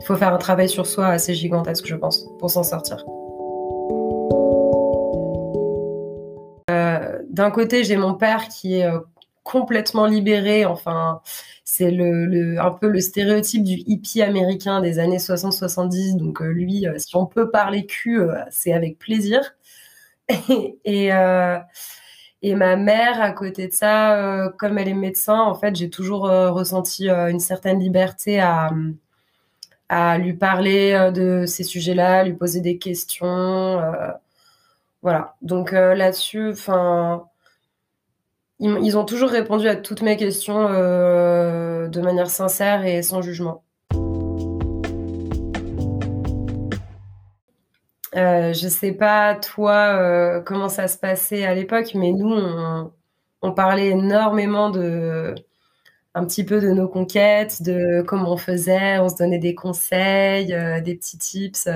il 0.00 0.06
faut 0.06 0.14
faire 0.14 0.32
un 0.32 0.38
travail 0.38 0.68
sur 0.68 0.86
soi 0.86 1.08
assez 1.08 1.34
gigantesque, 1.34 1.86
je 1.86 1.96
pense, 1.96 2.24
pour 2.38 2.48
s'en 2.48 2.62
sortir. 2.62 3.04
D'un 6.68 7.50
côté, 7.50 7.82
j'ai 7.82 7.96
mon 7.96 8.14
père 8.14 8.46
qui 8.46 8.78
est 8.78 8.88
complètement 9.46 10.06
libéré. 10.06 10.66
Enfin, 10.66 11.22
c'est 11.64 11.90
le, 11.90 12.58
un 12.60 12.72
peu 12.72 12.88
le 12.88 13.00
stéréotype 13.00 13.62
du 13.62 13.74
hippie 13.86 14.20
américain 14.22 14.80
des 14.80 14.98
années 14.98 15.18
60-70. 15.18 16.16
Donc 16.16 16.42
euh, 16.42 16.46
lui, 16.48 16.86
euh, 16.86 16.98
si 16.98 17.16
on 17.16 17.26
peut 17.26 17.50
parler 17.50 17.86
cul, 17.86 18.20
euh, 18.20 18.34
c'est 18.50 18.72
avec 18.72 18.98
plaisir. 18.98 19.54
et, 20.84 21.10
et, 22.42 22.54
ma 22.56 22.76
mère, 22.76 23.20
à 23.22 23.30
côté 23.30 23.68
de 23.68 23.72
ça, 23.72 24.52
comme 24.58 24.76
elle 24.78 24.88
est 24.88 24.94
médecin, 24.94 25.38
en 25.38 25.54
fait, 25.54 25.76
j'ai 25.76 25.88
toujours 25.88 26.22
ressenti 26.22 27.08
une 27.08 27.38
certaine 27.38 27.78
liberté 27.78 28.40
à, 28.40 28.70
à 29.88 30.18
lui 30.18 30.34
parler 30.34 31.10
de 31.14 31.46
ces 31.46 31.62
sujets-là, 31.62 32.24
lui 32.24 32.34
poser 32.34 32.60
des 32.60 32.78
questions. 32.78 33.80
voilà. 35.02 35.36
Donc 35.42 35.70
là-dessus, 35.70 36.50
enfin 36.50 37.28
ils, 38.58 38.96
ont 38.96 39.04
toujours 39.04 39.30
répondu 39.30 39.68
à 39.68 39.76
toutes 39.76 40.02
mes 40.02 40.16
questions 40.16 40.68
euh, 40.70 41.88
de 41.88 42.00
manière 42.00 42.30
sincère 42.30 42.84
et 42.86 43.02
sans 43.02 43.22
jugement. 43.22 43.62
Euh, 48.16 48.54
je 48.54 48.66
sais 48.68 48.92
pas 48.92 49.34
toi 49.34 49.98
euh, 50.00 50.40
comment 50.40 50.70
ça 50.70 50.88
se 50.88 50.96
passait 50.96 51.44
à 51.44 51.54
l'époque, 51.54 51.90
mais 51.94 52.12
nous 52.12 52.32
on, 53.42 53.52
parlait 53.52 53.88
énormément 53.88 54.70
de 54.70 55.34
un 56.14 56.24
petit 56.24 56.44
peu 56.44 56.60
de 56.60 56.70
nos 56.70 56.88
conquêtes, 56.88 57.62
de 57.62 58.02
comment 58.06 58.32
on 58.32 58.36
faisait, 58.38 58.98
on 58.98 59.08
se 59.10 59.16
donnait 59.16 59.38
des 59.38 59.54
conseils, 59.54 60.54
euh, 60.54 60.80
des 60.80 60.94
petits 60.94 61.18
tips. 61.18 61.68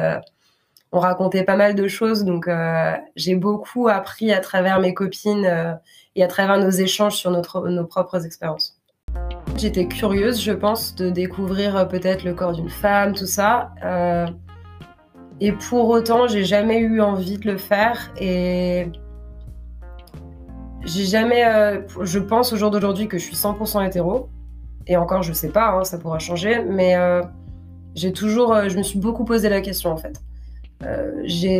on 0.93 0.99
racontait 0.99 1.45
pas 1.45 1.57
mal 1.57 1.75
de 1.75 1.87
choses, 1.89 2.25
donc 2.25 2.49
j'ai 3.17 3.35
beaucoup 3.35 3.89
appris 3.89 4.33
à 4.33 4.41
travers 4.41 4.81
mes 4.81 4.95
copines 4.95 5.79
et 6.17 6.23
à 6.23 6.29
travers 6.29 6.59
nos 6.59 6.71
échanges 6.71 7.17
sur 7.17 7.31
notre, 7.31 7.69
nos 7.69 7.85
propres 7.85 8.25
expériences. 8.25 8.81
J'étais 9.57 9.87
curieuse, 9.87 10.41
je 10.41 10.53
pense, 10.53 10.95
de 10.95 11.11
découvrir 11.11 11.77
euh, 11.77 11.85
peut-être 11.85 12.25
le 12.25 12.35
corps 12.35 12.53
d'une 12.53 12.71
femme, 12.71 13.15
tout 13.15 13.27
ça. 13.27 13.73
Euh, 13.85 14.27
et 15.41 15.53
pour 15.53 15.89
autant, 15.89 16.29
j'ai 16.29 16.45
jamais 16.45 16.79
eu 16.79 17.01
envie 17.01 17.39
de 17.39 17.51
le 17.51 17.59
faire. 17.59 18.13
Et 18.19 18.87
j'ai 20.83 21.05
jamais. 21.05 21.45
Euh, 21.47 21.83
je 22.03 22.19
pense 22.19 22.53
au 22.53 22.57
jour 22.57 22.71
d'aujourd'hui 22.71 23.09
que 23.09 23.19
je 23.19 23.25
suis 23.25 23.37
100% 23.37 23.87
hétéro. 23.87 24.29
Et 24.87 24.97
encore, 24.97 25.23
je 25.23 25.33
sais 25.33 25.51
pas, 25.51 25.73
hein, 25.73 25.85
ça 25.85 25.99
pourra 25.99 26.19
changer. 26.19 26.65
Mais 26.65 26.97
j'ai 27.95 28.13
toujours. 28.13 28.69
je 28.69 28.77
me 28.77 28.83
suis 28.83 28.99
beaucoup 28.99 29.25
posé 29.25 29.49
la 29.49 29.61
question 29.61 29.91
en 29.93 29.97
fait. 29.97 30.21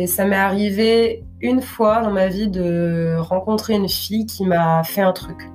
Ça 0.07 0.25
m'est 0.25 0.35
arrivé 0.35 1.23
une 1.41 1.61
fois 1.61 2.01
dans 2.01 2.11
ma 2.11 2.27
vie 2.27 2.47
de 2.47 3.15
rencontrer 3.17 3.73
une 3.73 3.89
fille 3.89 4.25
qui 4.25 4.45
m'a 4.45 4.83
fait 4.83 5.01
un 5.01 5.13
truc. 5.13 5.49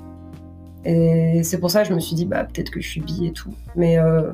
Et 0.84 1.42
c'est 1.42 1.58
pour 1.58 1.70
ça 1.70 1.82
que 1.82 1.88
je 1.88 1.94
me 1.94 2.00
suis 2.00 2.14
dit, 2.14 2.26
bah, 2.26 2.44
peut-être 2.44 2.70
que 2.70 2.80
je 2.80 2.88
suis 2.88 3.00
bi 3.00 3.26
et 3.26 3.32
tout. 3.32 3.52
Mais 3.74 3.98
euh, 3.98 4.30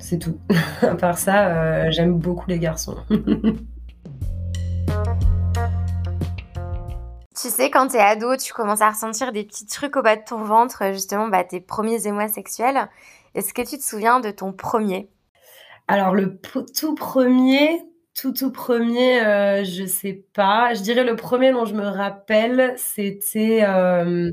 c'est 0.00 0.18
tout. 0.18 0.38
à 0.82 0.94
part 0.94 1.18
ça, 1.18 1.48
euh, 1.48 1.90
j'aime 1.90 2.18
beaucoup 2.18 2.48
les 2.48 2.58
garçons. 2.58 2.96
Tu 7.40 7.50
sais, 7.50 7.68
quand 7.68 7.88
t'es 7.88 7.98
ado, 7.98 8.36
tu 8.36 8.54
commences 8.54 8.80
à 8.80 8.88
ressentir 8.88 9.30
des 9.30 9.44
petits 9.44 9.66
trucs 9.66 9.96
au 9.96 10.02
bas 10.02 10.16
de 10.16 10.22
ton 10.24 10.42
ventre, 10.42 10.82
justement, 10.92 11.28
bah, 11.28 11.44
tes 11.44 11.60
premiers 11.60 12.06
émois 12.06 12.28
sexuels. 12.28 12.88
Est-ce 13.34 13.52
que 13.52 13.60
tu 13.60 13.76
te 13.76 13.82
souviens 13.82 14.20
de 14.20 14.30
ton 14.30 14.52
premier? 14.52 15.10
Alors 15.86 16.14
le 16.14 16.38
tout 16.74 16.94
premier, 16.94 17.82
tout 18.14 18.32
tout 18.32 18.52
premier, 18.52 19.20
euh, 19.24 19.64
je 19.64 19.84
sais 19.86 20.24
pas. 20.34 20.74
Je 20.74 20.82
dirais 20.82 21.04
le 21.04 21.16
premier 21.16 21.52
dont 21.52 21.64
je 21.64 21.74
me 21.74 21.86
rappelle, 21.86 22.74
c'était 22.76 23.64
euh, 23.66 24.32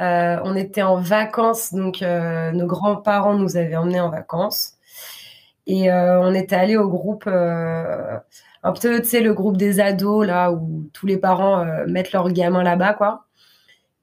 euh, 0.00 0.40
on 0.44 0.56
était 0.56 0.82
en 0.82 0.96
vacances, 0.96 1.72
donc 1.74 2.02
nos 2.02 2.66
grands-parents 2.66 3.34
nous 3.34 3.56
avaient 3.56 3.76
emmenés 3.76 4.00
en 4.00 4.10
vacances 4.10 4.74
et 5.66 5.90
on 5.92 6.34
était 6.34 6.56
allé 6.56 6.76
au 6.76 6.88
groupe 6.88 7.26
un 7.26 8.72
peu, 8.72 9.00
tu 9.02 9.08
sais, 9.08 9.20
le 9.20 9.34
groupe 9.34 9.56
des 9.56 9.80
ados 9.80 10.26
là 10.26 10.52
où 10.52 10.88
tous 10.92 11.06
les 11.06 11.18
parents 11.18 11.64
mettent 11.86 12.12
leurs 12.12 12.30
gamins 12.32 12.62
là-bas 12.62 12.94
quoi. 12.94 13.26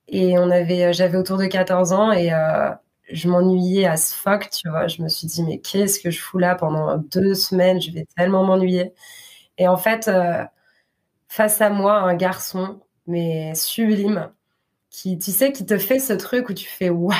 Et 0.08 0.38
on 0.40 0.50
avait, 0.52 0.94
j'avais 0.94 1.18
autour 1.18 1.38
de 1.38 1.46
14 1.46 1.94
ans 1.94 2.12
et 2.12 2.32
je 3.14 3.30
m'ennuyais 3.30 3.86
à 3.86 3.98
ce 3.98 4.14
fuck, 4.14 4.50
tu 4.50 4.70
vois. 4.70 4.88
Je 4.88 5.02
me 5.02 5.10
suis 5.10 5.28
dit, 5.28 5.44
mais 5.44 5.60
qu'est-ce 5.60 6.00
que 6.00 6.10
je 6.12 6.20
fous 6.22 6.38
là 6.40 6.56
pendant 6.56 6.98
deux 6.98 7.34
semaines? 7.36 7.82
Je 7.82 7.92
vais 7.92 8.06
tellement 8.18 8.44
m'ennuyer. 8.44 8.94
Et 9.58 9.68
en 9.68 9.78
fait, 9.78 10.08
euh, 10.08 10.44
face 11.30 11.62
à 11.62 11.70
moi, 11.70 12.00
un 12.00 12.16
garçon, 12.16 12.82
mais 13.08 13.54
sublime, 13.56 14.32
qui, 14.90 15.18
tu 15.20 15.32
sais, 15.32 15.52
qui 15.54 15.66
te 15.66 15.78
fait 15.78 16.00
ce 16.00 16.14
truc 16.14 16.50
où 16.50 16.54
tu 16.54 16.68
fais 16.68 16.90
waouh, 16.90 17.16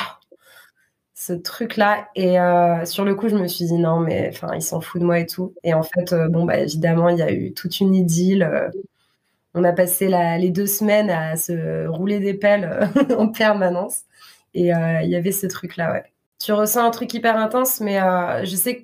ce 1.14 1.32
truc-là. 1.32 2.08
Et 2.14 2.40
euh, 2.40 2.84
sur 2.84 3.04
le 3.04 3.14
coup, 3.14 3.28
je 3.28 3.36
me 3.36 3.46
suis 3.48 3.66
dit, 3.66 3.78
non, 3.78 4.00
mais 4.00 4.30
enfin, 4.32 4.54
il 4.54 4.62
s'en 4.62 4.80
fout 4.80 5.00
de 5.00 5.06
moi 5.06 5.18
et 5.20 5.26
tout. 5.26 5.54
Et 5.64 5.74
en 5.74 5.82
fait, 5.82 6.12
euh, 6.12 6.28
bon, 6.28 6.44
bah, 6.44 6.58
évidemment, 6.58 7.08
il 7.08 7.18
y 7.18 7.22
a 7.22 7.32
eu 7.32 7.52
toute 7.54 7.80
une 7.80 7.94
idylle. 7.94 8.70
on 9.54 9.64
a 9.64 9.72
passé 9.72 10.08
les 10.38 10.50
deux 10.50 10.66
semaines 10.66 11.10
à 11.10 11.36
se 11.36 11.86
rouler 11.86 12.20
des 12.20 12.34
pelles 12.34 12.90
en 13.18 13.28
permanence. 13.28 14.02
Et 14.54 14.74
euh, 14.74 15.02
il 15.02 15.10
y 15.10 15.16
avait 15.16 15.32
ce 15.32 15.46
truc-là, 15.46 15.92
ouais. 15.92 16.04
Tu 16.38 16.52
ressens 16.52 16.84
un 16.84 16.90
truc 16.90 17.12
hyper 17.14 17.36
intense, 17.36 17.80
mais 17.80 18.00
euh, 18.00 18.44
je 18.44 18.56
sais 18.56 18.76
que 18.76 18.82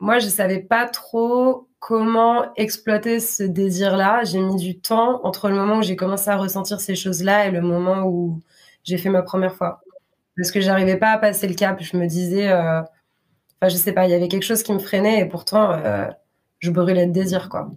moi, 0.00 0.18
je 0.18 0.28
savais 0.28 0.60
pas 0.60 0.88
trop 0.88 1.68
comment 1.78 2.52
exploiter 2.56 3.20
ce 3.20 3.42
désir-là. 3.42 4.24
J'ai 4.24 4.40
mis 4.40 4.56
du 4.56 4.80
temps 4.80 5.20
entre 5.24 5.48
le 5.48 5.56
moment 5.56 5.78
où 5.78 5.82
j'ai 5.82 5.96
commencé 5.96 6.30
à 6.30 6.36
ressentir 6.36 6.80
ces 6.80 6.94
choses-là 6.94 7.46
et 7.46 7.50
le 7.50 7.60
moment 7.60 8.04
où 8.04 8.40
j'ai 8.82 8.98
fait 8.98 9.10
ma 9.10 9.22
première 9.22 9.54
fois. 9.54 9.82
Parce 10.36 10.50
que 10.50 10.60
j'arrivais 10.60 10.96
pas 10.96 11.12
à 11.12 11.18
passer 11.18 11.46
le 11.46 11.54
cap. 11.54 11.80
Je 11.80 11.96
me 11.96 12.06
disais, 12.06 12.50
euh... 12.50 12.82
je 13.62 13.76
sais 13.76 13.92
pas, 13.92 14.06
il 14.06 14.10
y 14.10 14.14
avait 14.14 14.28
quelque 14.28 14.42
chose 14.44 14.62
qui 14.62 14.72
me 14.72 14.78
freinait 14.78 15.20
et 15.20 15.26
pourtant, 15.26 15.78
je 16.58 16.70
brûlais 16.70 17.06
de 17.06 17.12
désir, 17.12 17.48
quoi. 17.48 17.70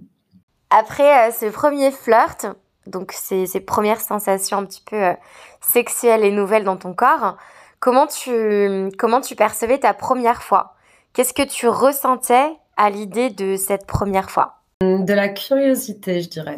Après 0.70 1.32
ce 1.32 1.50
premier 1.50 1.92
flirt, 1.92 2.48
donc 2.88 3.12
ces, 3.12 3.46
premières 3.60 4.02
sensations 4.02 4.58
un 4.58 4.66
petit 4.66 4.84
peu 4.86 4.96
euh, 4.96 5.14
sexuelles 5.62 6.24
et 6.24 6.32
nouvelles 6.32 6.64
dans 6.64 6.78
ton 6.78 6.94
corps, 6.94 7.38
comment 7.80 8.08
tu, 8.08 8.90
comment 8.98 9.22
tu 9.22 9.36
percevais 9.36 9.80
ta 9.80 9.94
première 9.94 10.44
fois? 10.44 10.76
Qu'est-ce 11.14 11.34
que 11.34 11.48
tu 11.48 11.68
ressentais 11.68 12.52
à 12.76 12.90
l'idée 12.90 13.30
de 13.30 13.56
cette 13.56 13.86
première 13.86 14.30
fois? 14.30 14.62
De 14.82 15.14
la 15.14 15.30
curiosité, 15.30 16.22
je 16.22 16.30
dirais. 16.30 16.58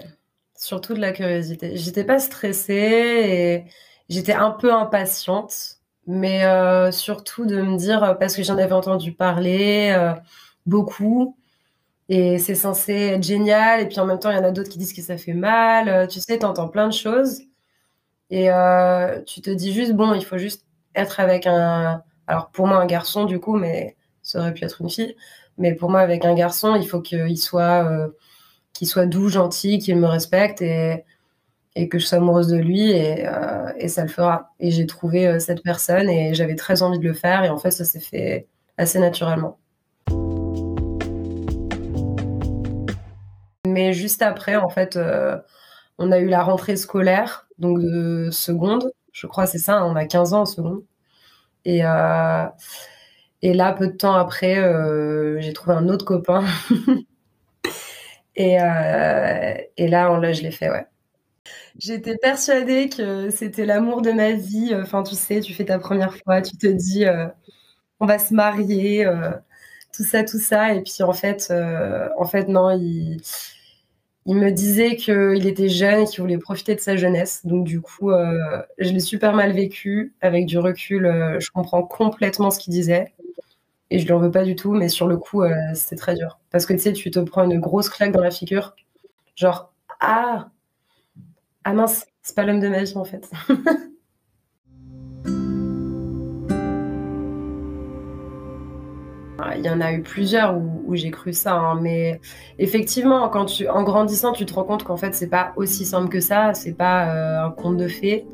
Surtout 0.56 0.94
de 0.94 1.00
la 1.00 1.14
curiosité. 1.14 1.72
J'étais 1.76 2.04
pas 2.04 2.20
stressée 2.20 2.74
et 2.74 3.64
j'étais 4.10 4.34
un 4.34 4.52
peu 4.52 4.74
impatiente, 4.74 5.78
mais 6.06 6.44
euh, 6.44 6.92
surtout 6.92 7.46
de 7.46 7.62
me 7.62 7.78
dire, 7.78 8.18
parce 8.20 8.36
que 8.36 8.44
j'en 8.44 8.58
avais 8.58 8.74
entendu 8.74 9.14
parler 9.14 9.94
euh, 9.96 10.14
beaucoup, 10.66 11.38
et 12.10 12.40
c'est 12.40 12.56
censé 12.56 12.94
être 12.94 13.24
génial. 13.24 13.82
Et 13.82 13.88
puis 13.88 14.00
en 14.00 14.06
même 14.06 14.20
temps, 14.20 14.32
il 14.32 14.38
y 14.38 14.40
en 14.40 14.44
a 14.44 14.52
d'autres 14.52 14.70
qui 14.70 14.80
disent 14.80 14.94
que 14.94 15.02
ça 15.02 15.18
fait 15.18 15.34
mal. 15.34 15.90
Euh, 15.90 16.08
tu 16.08 16.20
sais, 16.20 16.40
tu 16.40 16.46
entends 16.46 16.68
plein 16.68 16.88
de 16.88 16.94
choses. 16.94 17.42
Et 18.32 18.52
euh, 18.52 19.22
tu 19.24 19.42
te 19.42 19.52
dis 19.52 19.74
juste, 19.74 19.94
bon, 19.94 20.14
il 20.16 20.26
faut 20.26 20.38
juste 20.38 20.66
être 20.96 21.20
avec 21.20 21.48
un. 21.48 22.04
Alors 22.28 22.50
pour 22.52 22.68
moi, 22.68 22.78
un 22.78 22.86
garçon, 22.88 23.26
du 23.26 23.40
coup, 23.40 23.56
mais 23.58 23.98
ça 24.24 24.40
aurait 24.40 24.54
pu 24.54 24.66
être 24.66 24.82
une 24.82 24.90
fille. 24.90 25.16
Mais 25.58 25.76
pour 25.76 25.90
moi, 25.92 26.02
avec 26.02 26.26
un 26.26 26.36
garçon, 26.36 26.76
il 26.76 26.88
faut 26.88 27.02
qu'il 27.02 27.38
soit, 27.38 27.86
euh, 27.86 28.10
soit 28.84 29.06
doux, 29.08 29.30
gentil, 29.30 29.80
qu'il 29.80 29.98
me 29.98 30.08
respecte 30.08 30.62
et, 30.62 31.06
et 31.76 31.90
que 31.90 32.00
je 32.00 32.06
sois 32.08 32.20
amoureuse 32.20 32.48
de 32.50 32.58
lui. 32.58 32.92
Et, 32.92 33.26
et 33.78 33.88
ça 33.90 34.04
le 34.04 34.10
fera. 34.10 34.52
Et 34.60 34.72
j'ai 34.72 34.86
trouvé 34.88 35.40
cette 35.40 35.64
personne 35.64 36.10
et 36.10 36.34
j'avais 36.34 36.56
très 36.56 36.84
envie 36.84 37.00
de 37.00 37.08
le 37.08 37.14
faire. 37.14 37.44
Et 37.44 37.50
en 37.50 37.58
fait, 37.58 37.72
ça 37.72 37.86
s'est 37.86 38.00
fait 38.00 38.48
assez 38.78 39.00
naturellement. 39.00 39.60
Mais 43.70 43.94
juste 43.94 44.22
après, 44.22 44.56
en 44.56 44.70
fait, 44.70 44.96
euh, 44.98 45.38
on 45.98 46.12
a 46.12 46.20
eu 46.20 46.28
la 46.28 46.44
rentrée 46.44 46.78
scolaire, 46.78 47.48
donc 47.60 47.80
de 47.82 48.30
seconde. 48.32 48.92
Je 49.14 49.28
crois 49.28 49.48
c'est 49.48 49.58
ça, 49.60 49.86
on 49.86 49.96
a 49.96 50.06
15 50.06 50.34
ans 50.34 50.42
en 50.42 50.46
seconde. 50.46 50.84
Et, 51.66 51.86
euh, 51.86 52.46
et 53.42 53.54
là, 53.54 53.74
peu 53.74 53.88
de 53.88 53.94
temps 53.98 54.16
après, 54.16 54.58
euh, 54.60 55.40
j'ai 55.42 55.54
trouvé 55.54 55.76
un 55.76 55.90
autre 55.90 56.06
copain. 56.06 56.46
et, 58.36 58.56
et 59.78 59.88
là, 59.88 60.20
là, 60.20 60.34
je 60.34 60.42
l'ai 60.44 60.52
fait, 60.52 60.70
ouais. 60.70 60.86
J'étais 61.80 62.18
persuadée 62.18 62.90
que 62.90 63.30
c'était 63.30 63.66
l'amour 63.66 64.02
de 64.02 64.12
ma 64.12 64.34
vie. 64.34 64.76
Enfin, 64.76 65.04
tu 65.04 65.16
sais, 65.16 65.42
tu 65.42 65.54
fais 65.54 65.66
ta 65.66 65.80
première 65.80 66.16
fois, 66.18 66.42
tu 66.42 66.58
te 66.58 66.68
dis, 66.68 67.06
on 68.00 68.06
va 68.06 68.20
se 68.20 68.34
marier 68.34 69.06
tout 69.94 70.04
ça, 70.04 70.24
tout 70.24 70.40
ça. 70.40 70.74
Et 70.74 70.82
puis 70.84 71.04
en 71.04 71.14
fait, 71.14 71.54
en 72.18 72.26
fait 72.26 72.48
non, 72.48 72.72
il, 72.72 73.22
il 74.30 74.36
me 74.36 74.52
disait 74.52 74.96
qu'il 74.96 75.48
était 75.48 75.70
jeune 75.70 76.02
et 76.02 76.06
qu'il 76.06 76.22
voulait 76.22 76.38
profiter 76.38 76.76
de 76.76 76.80
sa 76.80 76.96
jeunesse. 76.96 77.44
Donc 77.48 77.66
du 77.66 77.82
coup, 77.82 78.12
je 78.12 78.92
l'ai 78.92 79.00
super 79.00 79.34
mal 79.34 79.54
vécu. 79.54 80.14
Avec 80.22 80.46
du 80.46 80.60
recul, 80.60 81.12
je 81.40 81.50
comprends 81.50 81.82
complètement 81.82 82.52
ce 82.52 82.60
qu'il 82.60 82.72
disait. 82.72 83.12
Et 83.90 83.98
je 83.98 84.06
lui 84.06 84.14
en 84.14 84.20
veux 84.20 84.30
pas 84.30 84.44
du 84.44 84.56
tout, 84.56 84.72
mais 84.72 84.88
sur 84.88 85.08
le 85.08 85.18
coup, 85.18 85.42
c'était 85.74 85.96
très 85.96 86.14
dur. 86.14 86.38
Parce 86.52 86.68
que 86.68 86.74
tu 86.74 86.80
sais, 86.80 86.94
tu 86.94 87.10
te 87.10 87.18
prends 87.18 87.44
une 87.44 87.60
grosse 87.60 87.90
claque 87.90 88.12
dans 88.12 88.22
la 88.22 88.30
figure. 88.30 88.76
Genre, 89.36 89.74
ah, 90.00 90.50
ah 91.64 91.74
mince, 91.74 92.06
c'est 92.22 92.36
pas 92.36 92.46
l'homme 92.46 92.60
de 92.60 92.70
ma 92.70 92.84
vie 92.84 92.98
en 92.98 93.06
fait. 93.06 93.28
Il 99.56 99.66
y 99.66 99.70
en 99.70 99.82
a 99.82 99.92
eu 99.94 100.02
plusieurs 100.02 100.58
où, 100.58 100.96
j'ai 100.96 101.12
cru 101.12 101.34
ça, 101.34 101.56
hein, 101.56 101.80
mais 101.82 102.20
effectivement, 102.58 103.30
quand 103.30 103.46
tu, 103.46 103.68
en 103.68 103.84
grandissant, 103.84 104.32
tu 104.34 104.46
te 104.46 104.54
rends 104.54 104.64
compte 104.64 104.84
qu'en 104.84 104.98
fait, 104.98 105.14
c'est 105.14 105.30
pas 105.30 105.54
aussi 105.56 105.86
simple 105.86 106.10
que 106.10 106.20
ça, 106.20 106.54
c'est 106.54 106.74
pas 106.74 107.10
euh, 107.10 107.46
un 107.46 107.52
conte 107.52 107.78
de 107.78 107.88
fées. 107.88 108.26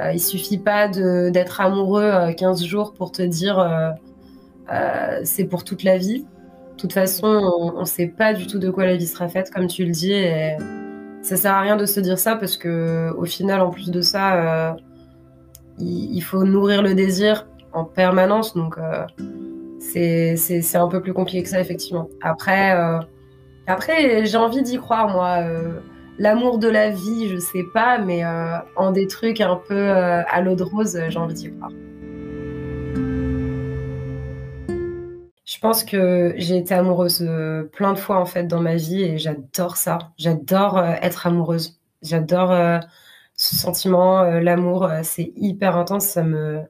Euh, 0.00 0.12
il 0.12 0.20
suffit 0.20 0.58
pas 0.58 0.88
d'être 0.88 1.60
amoureux 1.60 2.32
15 2.36 2.62
euh, 2.62 2.66
jours 2.66 2.94
pour 2.94 3.10
te 3.10 3.22
dire 3.22 3.58
euh, 3.58 5.20
c'est 5.24 5.44
pour 5.44 5.64
toute 5.64 5.82
la 5.82 5.98
vie. 5.98 6.20
De 6.20 6.80
toute 6.80 6.92
façon, 6.92 7.26
on 7.26 7.80
ne 7.80 7.84
sait 7.84 8.06
pas 8.06 8.32
du 8.32 8.46
tout 8.46 8.60
de 8.60 8.70
quoi 8.70 8.86
la 8.86 8.96
vie 8.96 9.06
sera 9.08 9.28
faite, 9.28 9.50
comme 9.50 9.66
tu 9.66 9.84
le 9.84 9.90
dis, 9.90 10.12
et 10.12 10.56
ça 11.22 11.36
sert 11.36 11.52
à 11.52 11.60
rien 11.60 11.76
de 11.76 11.86
se 11.86 11.98
dire 11.98 12.18
ça 12.20 12.36
parce 12.36 12.56
que 12.56 13.12
au 13.16 13.24
final, 13.24 13.60
en 13.60 13.70
plus 13.70 13.90
de 13.90 14.00
ça, 14.00 14.76
il, 15.80 16.20
faut 16.20 16.44
nourrir 16.44 16.82
le 16.82 16.94
désir 16.94 17.48
en 17.72 17.84
permanence, 17.84 18.54
donc 18.54 18.76
c'est 19.78 20.76
un 20.76 20.88
peu 20.88 21.00
plus 21.00 21.12
compliqué 21.12 21.42
que 21.42 21.48
ça, 21.48 21.60
effectivement. 21.60 22.08
Après, 22.20 22.76
euh, 22.76 23.00
après 23.66 24.26
j'ai 24.26 24.36
envie 24.36 24.62
d'y 24.62 24.78
croire, 24.78 25.08
moi. 25.08 25.42
Euh, 25.42 25.80
l'amour 26.18 26.58
de 26.58 26.68
la 26.68 26.90
vie, 26.90 27.28
je 27.28 27.36
sais 27.36 27.64
pas, 27.72 27.98
mais 27.98 28.24
euh, 28.24 28.58
en 28.76 28.90
des 28.90 29.06
trucs 29.06 29.40
un 29.40 29.56
peu 29.56 29.90
à 29.90 30.40
l'eau 30.40 30.56
de 30.56 30.64
rose, 30.64 30.98
j'ai 31.08 31.18
envie 31.18 31.34
d'y 31.34 31.52
croire. 31.52 31.70
Je 35.44 35.58
pense 35.60 35.82
que 35.82 36.34
j'ai 36.36 36.56
été 36.58 36.74
amoureuse 36.74 37.26
plein 37.72 37.92
de 37.92 37.98
fois 37.98 38.18
en 38.20 38.26
fait 38.26 38.44
dans 38.44 38.60
ma 38.60 38.76
vie 38.76 39.02
et 39.02 39.18
j'adore 39.18 39.76
ça. 39.76 39.98
J'adore 40.18 40.78
être 40.80 41.26
amoureuse. 41.26 41.80
J'adore 42.02 42.52
ce 43.34 43.56
sentiment, 43.56 44.22
l'amour. 44.24 44.90
c'est 45.02 45.32
hyper 45.36 45.76
intense. 45.76 46.06
Ça 46.06 46.22
me, 46.22 46.62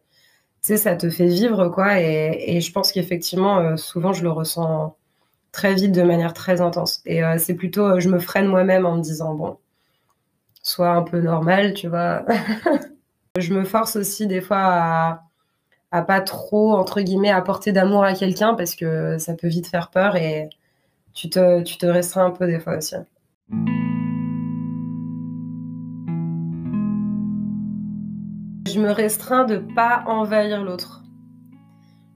sais, 0.62 0.76
ça 0.76 0.96
te 0.96 1.10
fait 1.10 1.26
vivre, 1.26 1.68
quoi. 1.68 2.00
Et, 2.00 2.60
je 2.60 2.72
pense 2.72 2.92
qu'effectivement, 2.92 3.58
euh, 3.58 3.76
souvent, 3.76 4.12
je 4.12 4.22
le 4.22 4.30
ressens 4.30 4.96
très 5.52 5.74
vite, 5.74 5.92
de 5.92 6.02
manière 6.02 6.34
très 6.34 6.60
intense. 6.60 7.02
Et 7.06 7.24
euh, 7.24 7.38
c'est 7.38 7.54
plutôt, 7.54 7.84
euh, 7.86 8.00
je 8.00 8.08
me 8.08 8.18
freine 8.18 8.46
moi-même 8.46 8.86
en 8.86 8.96
me 8.96 9.02
disant, 9.02 9.34
bon, 9.34 9.58
sois 10.62 10.90
un 10.90 11.02
peu 11.02 11.20
normal, 11.20 11.74
tu 11.74 11.88
vois. 11.88 12.24
je 13.38 13.54
me 13.54 13.64
force 13.64 13.96
aussi 13.96 14.26
des 14.26 14.40
fois 14.40 14.58
à, 14.58 15.22
à 15.90 16.02
pas 16.02 16.20
trop, 16.20 16.74
entre 16.74 17.00
guillemets, 17.00 17.30
apporter 17.30 17.72
d'amour 17.72 18.04
à 18.04 18.14
quelqu'un 18.14 18.54
parce 18.54 18.74
que 18.74 19.18
ça 19.18 19.34
peut 19.34 19.48
vite 19.48 19.68
faire 19.68 19.90
peur 19.90 20.16
et 20.16 20.48
tu 21.14 21.30
te, 21.30 21.62
tu 21.62 21.78
te 21.78 21.86
restreins 21.86 22.26
un 22.26 22.30
peu 22.30 22.46
des 22.46 22.60
fois 22.60 22.76
aussi. 22.76 22.96
Je 28.68 28.80
me 28.80 28.90
restreins 28.90 29.44
de 29.44 29.56
pas 29.56 30.04
envahir 30.06 30.62
l'autre. 30.62 31.02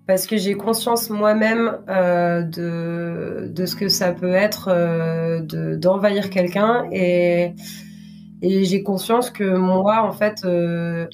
Parce 0.07 0.27
que 0.27 0.37
j'ai 0.37 0.55
conscience 0.55 1.09
moi-même 1.09 1.79
euh, 1.89 2.43
de, 2.43 3.49
de, 3.49 3.67
ce 3.67 3.75
que 3.75 3.89
ça 3.89 4.13
peut 4.13 4.35
être 4.35 4.69
euh, 4.69 5.41
d'envahir 5.77 6.29
quelqu'un 6.29 6.89
et, 6.93 7.55
et 8.43 8.65
j'ai 8.65 8.83
conscience 8.83 9.31
que 9.31 9.57
moi, 9.57 10.03
en 10.03 10.13
fait, 10.13 10.45
euh, 10.45 11.07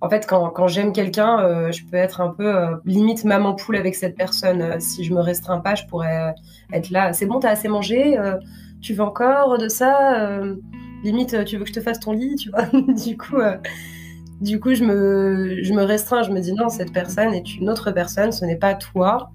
en 0.00 0.08
fait 0.08 0.26
quand, 0.26 0.48
quand 0.50 0.68
j'aime 0.68 0.92
quelqu'un, 0.92 1.70
je 1.70 1.82
peux 1.90 1.96
être 1.98 2.22
un 2.22 2.30
peu 2.30 2.80
limite 2.86 3.24
maman 3.24 3.54
poule 3.54 3.76
avec 3.76 3.94
cette 3.94 4.16
personne. 4.16 4.80
Si 4.80 5.04
je 5.04 5.12
me 5.12 5.20
restreins 5.20 5.60
pas, 5.60 5.74
je 5.74 5.84
pourrais 5.84 6.34
être 6.72 6.88
là. 6.90 7.12
C'est 7.12 7.26
bon, 7.26 7.40
t'as 7.40 7.50
assez 7.50 7.68
mangé 7.68 8.16
Tu 8.80 8.94
veux 8.94 9.02
encore 9.02 9.58
de 9.58 9.68
ça 9.68 10.40
Limite, 11.04 11.44
tu 11.44 11.58
veux 11.58 11.64
que 11.64 11.68
je 11.68 11.74
te 11.74 11.80
fasse 11.80 12.00
ton 12.00 12.12
lit, 12.12 12.36
tu 12.36 12.50
vois 12.50 12.66
Du 13.04 13.18
coup 13.18 13.36
du 14.40 14.60
coup, 14.60 14.74
je 14.74 14.84
me, 14.84 15.62
je 15.62 15.72
restreins, 15.74 16.22
je 16.22 16.30
me 16.30 16.40
dis 16.40 16.52
non, 16.52 16.68
cette 16.68 16.92
personne 16.92 17.32
est 17.32 17.56
une 17.56 17.70
autre 17.70 17.90
personne, 17.90 18.32
ce 18.32 18.44
n'est 18.44 18.56
pas 18.56 18.74
toi, 18.74 19.30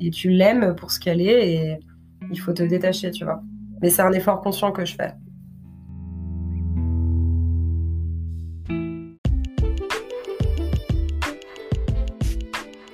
et 0.00 0.10
tu 0.10 0.30
l'aimes 0.30 0.74
pour 0.74 0.90
ce 0.90 1.00
qu'elle 1.00 1.20
est, 1.20 1.52
et 1.52 1.78
il 2.30 2.40
faut 2.40 2.52
te 2.52 2.62
détacher, 2.62 3.10
tu 3.10 3.24
vois. 3.24 3.42
Mais 3.82 3.90
c'est 3.90 4.02
un 4.02 4.12
effort 4.12 4.40
conscient 4.40 4.72
que 4.72 4.84
je 4.84 4.94
fais. 4.94 5.12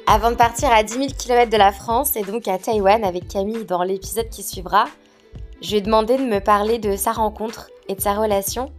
Avant 0.08 0.30
de 0.30 0.36
partir 0.36 0.70
à 0.70 0.82
10 0.82 0.92
000 0.92 1.06
km 1.16 1.50
de 1.50 1.56
la 1.56 1.72
France 1.72 2.16
et 2.16 2.22
donc 2.22 2.46
à 2.46 2.58
Taïwan 2.58 3.02
avec 3.02 3.28
Camille 3.28 3.64
dans 3.64 3.82
l'épisode 3.82 4.28
qui 4.28 4.42
suivra, 4.42 4.84
je 5.62 5.70
lui 5.70 5.76
ai 5.76 5.80
demandé 5.80 6.18
de 6.18 6.24
me 6.24 6.40
parler 6.40 6.78
de 6.78 6.96
sa 6.96 7.12
rencontre 7.12 7.70
et 7.88 7.94
de 7.94 8.00
sa 8.00 8.12
relation 8.12 8.70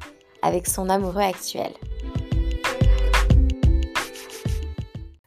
avec 0.44 0.68
son 0.68 0.90
amoureux 0.90 1.22
actuel. 1.22 1.72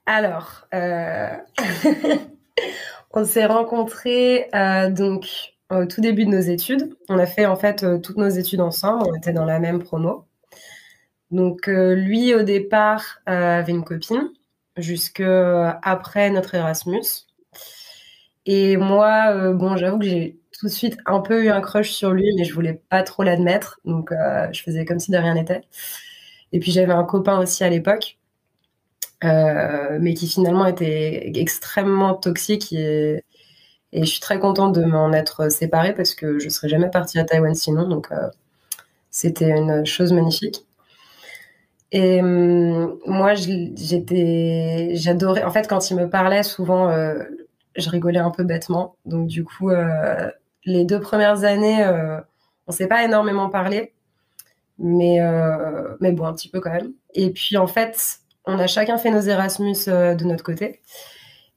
Alors, 0.07 0.69
euh, 0.73 1.37
on 3.13 3.25
s'est 3.25 3.47
rencontrés 3.47 4.49
euh, 4.55 4.89
donc 4.89 5.27
au 5.71 5.85
tout 5.85 6.01
début 6.01 6.25
de 6.25 6.31
nos 6.31 6.41
études. 6.41 6.97
On 7.09 7.19
a 7.19 7.27
fait 7.27 7.47
en 7.47 7.57
fait 7.57 7.83
euh, 7.83 7.99
toutes 7.99 8.17
nos 8.17 8.29
études 8.29 8.61
ensemble. 8.61 9.05
On 9.09 9.15
était 9.17 9.33
dans 9.33 9.45
la 9.45 9.59
même 9.59 9.83
promo. 9.83 10.25
Donc 11.33 11.67
lui 11.67 12.35
au 12.35 12.43
départ 12.45 13.19
avait 13.27 13.73
une 13.73 13.83
copine 13.83 14.31
jusque 14.77 15.21
après 15.83 16.31
notre 16.31 16.55
Erasmus. 16.55 17.27
Et 18.47 18.77
moi, 18.77 19.53
bon, 19.55 19.77
j'avoue 19.77 19.99
que 19.99 20.05
j'ai 20.05 20.39
tout 20.57 20.67
de 20.67 20.71
suite 20.71 20.99
un 21.05 21.19
peu 21.19 21.43
eu 21.43 21.49
un 21.49 21.61
crush 21.61 21.91
sur 21.91 22.13
lui, 22.13 22.33
mais 22.37 22.45
je 22.45 22.55
voulais 22.55 22.81
pas 22.91 23.03
trop 23.03 23.25
l'admettre. 23.25 23.81
Donc 23.85 24.13
je 24.53 24.63
faisais 24.63 24.85
comme 24.85 25.01
si 25.01 25.11
de 25.11 25.17
rien 25.17 25.35
n'était. 25.35 25.63
Et 26.53 26.61
puis 26.61 26.71
j'avais 26.71 26.93
un 26.93 27.03
copain 27.03 27.41
aussi 27.41 27.65
à 27.65 27.71
l'époque. 27.71 28.16
Euh, 29.25 29.99
mais 30.01 30.13
qui 30.15 30.29
finalement 30.29 30.67
était 30.67 31.33
extrêmement 31.37 32.15
toxique 32.15 32.73
et, 32.73 33.25
je 33.93 34.05
suis 34.05 34.21
très 34.21 34.39
contente 34.39 34.75
de 34.75 34.85
m'en 34.85 35.11
être 35.13 35.51
séparée 35.51 35.95
parce 35.95 36.15
que 36.15 36.39
je 36.39 36.51
serais 36.51 36.69
jamais 36.69 36.91
partie 36.91 37.19
à 37.19 37.25
Taïwan 37.25 37.55
sinon, 37.55 37.89
donc 37.89 38.13
euh, 38.13 38.29
c'était 39.11 39.49
une 39.49 39.87
chose 39.87 40.13
magnifique. 40.13 40.67
Et 41.93 42.21
hum, 42.21 42.99
moi, 43.07 43.35
j'étais, 43.35 44.91
j'adorais. 44.95 45.45
En 45.45 45.51
fait, 45.51 45.67
quand 45.69 45.91
il 45.91 45.97
me 45.97 46.11
parlait, 46.11 46.43
souvent, 46.43 46.91
euh, 46.91 47.23
je 47.77 47.89
rigolais 47.89 48.19
un 48.19 48.31
peu 48.31 48.45
bêtement. 48.45 48.97
Donc, 49.07 49.29
du 49.29 49.45
coup, 49.45 49.71
les 50.65 50.85
deux 50.85 51.01
premières 51.01 51.45
années, 51.45 51.85
on 52.67 52.73
s'est 52.73 52.89
pas 52.89 53.05
énormément 53.05 53.49
parlé, 53.51 53.95
mais 54.79 55.21
mais 56.01 56.13
bon, 56.13 56.27
un 56.27 56.35
petit 56.35 56.51
peu 56.51 56.61
quand 56.61 56.73
même. 56.73 56.93
Et 57.15 57.31
puis, 57.31 57.57
en 57.57 57.67
fait, 57.67 58.21
on 58.47 58.59
a 58.59 58.67
chacun 58.67 58.97
fait 58.97 59.11
nos 59.11 59.21
Erasmus 59.21 59.77
euh, 59.89 60.15
de 60.15 60.25
notre 60.25 60.45
côté. 60.45 60.81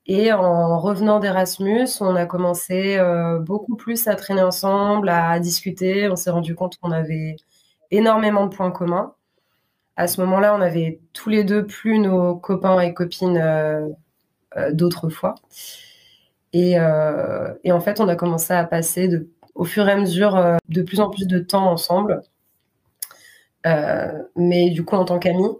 Et 0.08 0.34
en 0.34 0.80
revenant 0.80 1.20
d'Erasmus, 1.20 1.88
on 2.02 2.16
a 2.16 2.26
commencé 2.26 2.98
euh, 2.98 3.38
beaucoup 3.38 3.76
plus 3.76 4.08
à 4.08 4.16
traîner 4.16 4.42
ensemble, 4.42 5.08
à 5.08 5.40
discuter. 5.40 6.10
On 6.10 6.16
s'est 6.16 6.32
rendu 6.32 6.56
compte 6.56 6.78
qu'on 6.78 6.92
avait 6.92 7.36
énormément 7.92 8.48
de 8.48 8.56
points 8.56 8.72
communs. 8.72 9.14
À 9.98 10.08
ce 10.08 10.20
moment-là, 10.22 10.56
on 10.56 10.62
avait 10.62 11.00
tous 11.14 11.30
les 11.30 11.44
deux 11.44 11.66
plus 11.68 12.00
nos 12.00 12.36
copains 12.36 12.80
et 12.82 12.96
copines 12.96 13.38
euh, 13.38 13.88
d'autrefois. 14.72 15.36
Et, 16.54 16.80
en 16.80 17.80
fait, 17.80 18.00
on 18.00 18.08
a 18.08 18.16
commencé 18.16 18.54
à 18.54 18.64
passer 18.64 19.10
au 19.54 19.66
fur 19.66 19.88
et 19.88 19.92
à 19.92 19.96
mesure 19.98 20.58
de 20.70 20.82
plus 20.82 21.02
en 21.02 21.12
plus 21.12 21.28
de 21.28 21.38
temps 21.38 21.70
ensemble. 21.72 22.24
mais 24.36 24.72
du 24.72 24.84
coup, 24.84 24.96
en 24.96 25.06
tant 25.06 25.20
qu'amis, 25.20 25.56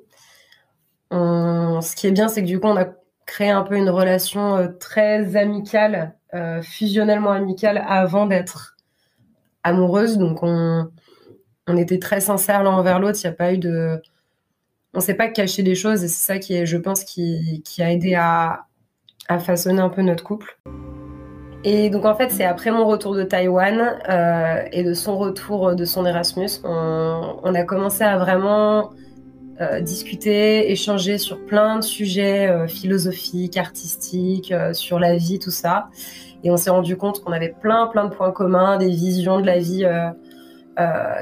ce 1.12 1.96
qui 1.96 2.08
est 2.08 2.12
bien, 2.12 2.28
c'est 2.28 2.42
que 2.42 2.48
du 2.48 2.60
coup, 2.60 2.68
on 2.68 2.78
a 2.78 2.86
créé 3.30 3.50
un 3.50 3.62
peu 3.62 3.76
une 3.76 3.90
relation 3.90 4.58
euh, 4.58 4.68
très 4.68 5.36
amicale, 5.36 6.16
euh, 6.34 6.62
fusionnellement 6.62 7.32
amicale, 7.32 7.84
avant 7.88 8.26
d'être 8.26 8.76
amoureuse. 9.64 10.18
Donc, 10.18 10.40
on, 10.42 10.90
on 11.68 11.78
était 11.78 12.00
très 12.00 12.20
sincères 12.20 12.64
l'un 12.64 12.72
envers 12.72 13.00
l'autre. 13.00 13.20
Il 13.24 13.28
n'y 13.28 13.34
a 13.34 13.36
pas 13.36 13.54
eu 13.54 13.58
de. 13.58 14.02
On 14.94 14.98
ne 14.98 15.04
s'est 15.04 15.14
pas 15.14 15.28
caché 15.28 15.62
des 15.62 15.76
choses 15.76 16.04
et 16.04 16.08
c'est 16.08 16.26
ça 16.26 16.40
qui 16.40 16.66
je 16.66 16.78
pense, 16.78 17.04
qui, 17.04 17.64
a 17.78 17.92
aidé 17.92 18.16
à, 18.16 18.66
façonner 19.40 19.82
un 19.82 19.90
peu 19.90 20.02
notre 20.02 20.24
couple. 20.24 20.58
Et 21.64 21.92
donc, 21.92 22.06
en 22.06 22.16
fait, 22.16 22.32
c'est 22.32 22.46
après 22.46 22.72
mon 22.72 22.88
retour 22.88 23.14
de 23.14 23.22
Taïwan 23.22 24.00
euh, 24.10 24.64
et 24.72 24.84
de 24.84 24.94
son 24.94 25.18
retour 25.18 25.76
de 25.76 25.86
son 25.86 26.06
Erasmus, 26.06 26.50
on, 26.64 27.40
on 27.44 27.54
a 27.54 27.64
commencé 27.64 28.04
à 28.04 28.18
vraiment 28.18 28.90
euh, 29.62 29.82
discuter, 29.82 30.72
échanger 30.72 31.18
sur 31.18 31.46
plein 31.46 31.80
de 31.80 31.84
sujets 31.84 32.48
euh, 32.48 32.66
philosophiques, 32.66 33.58
artistiques, 33.58 34.54
euh, 34.54 34.72
sur 34.72 35.00
la 35.00 35.18
vie, 35.18 35.38
tout 35.38 35.52
ça. 35.52 35.90
Et 36.46 36.52
on 36.52 36.56
s'est 36.56 36.70
rendu 36.70 36.96
compte 36.96 37.22
qu'on 37.22 37.34
avait 37.34 37.54
plein, 37.60 37.88
plein 37.88 38.06
de 38.06 38.16
points 38.16 38.32
communs, 38.32 38.78
des 38.78 38.88
visions 38.88 39.42
de 39.42 39.46
la 39.46 39.60
vie 39.60 39.86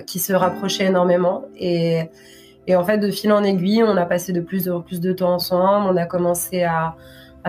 qui 0.06 0.20
se 0.20 0.34
rapprochaient 0.34 0.86
énormément. 0.86 1.46
Et, 1.56 2.08
en 2.70 2.84
fait, 2.84 3.00
de 3.00 3.10
fil 3.10 3.32
en 3.32 3.44
aiguille, 3.44 3.82
on 3.82 3.98
a 3.98 4.06
passé 4.06 4.32
de 4.34 4.42
plus 4.42 4.70
en 4.70 4.82
plus 4.82 5.02
de 5.02 5.14
temps 5.14 5.34
ensemble. 5.34 5.88
On 5.90 5.98
a 5.98 6.06
commencé 6.06 6.62
à, 6.62 6.96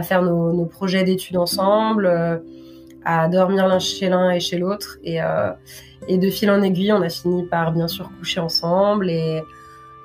faire 0.02 0.22
nos, 0.22 0.64
projets 0.64 1.04
d'études 1.04 1.36
ensemble, 1.36 2.10
à 3.04 3.28
dormir 3.28 3.68
l'un 3.68 3.78
chez 3.78 4.08
l'un 4.08 4.30
et 4.30 4.40
chez 4.40 4.56
l'autre. 4.56 4.96
Et, 5.04 5.18
de 6.08 6.30
fil 6.30 6.50
en 6.50 6.62
aiguille, 6.62 6.94
on 6.94 7.02
a 7.02 7.10
fini 7.10 7.44
par 7.44 7.72
bien 7.72 7.88
sûr 7.88 8.10
coucher 8.18 8.40
ensemble. 8.40 9.10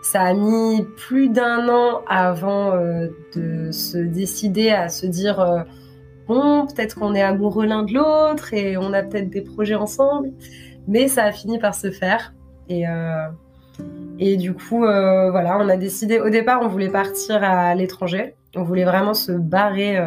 Ça 0.03 0.21
a 0.21 0.33
mis 0.33 0.85
plus 0.97 1.29
d'un 1.29 1.69
an 1.69 2.01
avant 2.07 2.75
euh, 2.75 3.07
de 3.35 3.71
se 3.71 3.97
décider 3.97 4.69
à 4.69 4.89
se 4.89 5.05
dire 5.05 5.39
euh, 5.39 5.61
bon, 6.27 6.67
peut-être 6.67 6.95
qu'on 6.95 7.15
est 7.15 7.21
amoureux 7.21 7.65
l'un 7.65 7.83
de 7.83 7.93
l'autre 7.93 8.53
et 8.53 8.77
on 8.77 8.91
a 8.91 9.01
peut-être 9.01 9.29
des 9.29 9.41
projets 9.41 9.75
ensemble. 9.75 10.31
Mais 10.87 11.07
ça 11.07 11.23
a 11.23 11.31
fini 11.31 11.57
par 11.57 11.73
se 11.73 11.89
faire. 11.89 12.33
Et, 12.67 12.85
euh, 12.85 13.29
et 14.19 14.35
du 14.35 14.53
coup, 14.53 14.79
voilà, 14.79 15.57
on 15.59 15.69
a 15.69 15.77
décidé. 15.77 16.19
Au 16.19 16.29
départ, 16.29 16.59
on 16.61 16.67
voulait 16.67 16.89
partir 16.89 17.41
à 17.41 17.73
l'étranger. 17.73 18.35
On 18.55 18.63
voulait 18.63 18.83
vraiment 18.83 19.13
se 19.13 19.31
barrer 19.31 19.97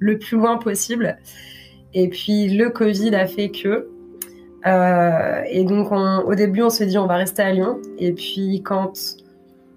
le 0.00 0.18
plus 0.18 0.36
loin 0.36 0.58
possible. 0.58 1.18
Et 1.94 2.08
puis, 2.08 2.48
le 2.48 2.70
Covid 2.70 3.14
a 3.14 3.28
fait 3.28 3.50
que. 3.50 3.88
et 4.66 5.64
donc, 5.64 5.92
au 5.92 6.34
début, 6.34 6.62
on 6.62 6.70
s'est 6.70 6.86
dit 6.86 6.98
on 6.98 7.06
va 7.06 7.16
rester 7.16 7.42
à 7.42 7.52
Lyon. 7.52 7.78
Et 7.98 8.12
puis, 8.12 8.60
quand 8.64 8.92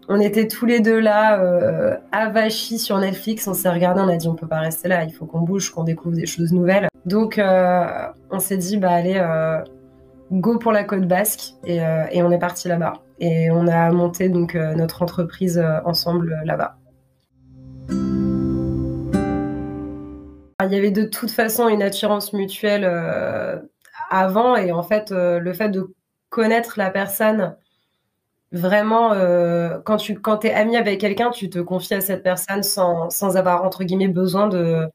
on 0.08 0.20
était 0.20 0.48
tous 0.48 0.66
les 0.66 0.80
deux 0.80 1.00
là, 1.00 1.40
euh, 1.42 1.96
avachis 2.12 2.80
sur 2.80 2.98
Netflix. 2.98 3.48
On 3.48 3.54
s'est 3.54 3.70
regardé, 3.70 4.02
on 4.02 4.08
a 4.08 4.18
dit 4.18 4.28
on 4.28 4.36
peut 4.36 4.48
pas 4.48 4.60
rester 4.60 4.88
là, 4.88 5.04
il 5.04 5.14
faut 5.14 5.26
qu'on 5.26 5.42
bouge, 5.42 5.72
qu'on 5.72 5.84
découvre 5.84 6.16
des 6.16 6.26
choses 6.26 6.52
nouvelles. 6.52 6.88
Donc 7.06 7.38
euh, 7.38 7.86
on 8.30 8.40
s'est 8.40 8.58
dit 8.58 8.78
bah 8.78 8.92
allez, 8.92 9.16
euh, 9.18 9.60
go 10.32 10.58
pour 10.58 10.72
la 10.72 10.84
côte 10.84 11.08
basque 11.08 11.54
et, 11.66 11.82
on 12.22 12.32
est 12.32 12.40
parti 12.40 12.68
là-bas. 12.68 12.94
Et 13.20 13.52
on 13.52 13.68
a 13.68 13.92
monté 13.92 14.30
donc 14.30 14.56
notre 14.56 15.04
entreprise 15.04 15.64
ensemble 15.86 16.42
là-bas. 16.44 16.78
Il 20.64 20.72
y 20.72 20.78
avait 20.78 20.92
de 20.92 21.04
toute 21.04 21.32
façon 21.32 21.68
une 21.70 21.84
attirance 21.84 22.34
mutuelle 22.34 22.90
avant 24.10 24.56
et 24.56 24.72
en 24.72 24.84
fait 24.84 25.12
le 25.12 25.54
fait 25.54 25.70
de 25.70 25.94
connaître 26.30 26.76
la 26.78 26.90
personne 26.90 27.56
vraiment, 28.52 29.14
euh, 29.14 29.80
quand 29.86 29.98
tu 29.98 30.20
quand 30.20 30.46
es 30.46 30.54
ami 30.54 30.78
avec 30.78 31.00
quelqu'un, 31.00 31.32
tu 31.32 31.50
te 31.50 31.60
confies 31.60 31.94
à 31.96 32.02
cette 32.02 32.24
personne 32.24 32.64
sans, 32.64 33.10
sans 33.10 33.38
avoir, 33.38 33.64
entre 33.64 33.84
guillemets, 33.84 34.08
besoin 34.08 34.48
de, 34.48 34.88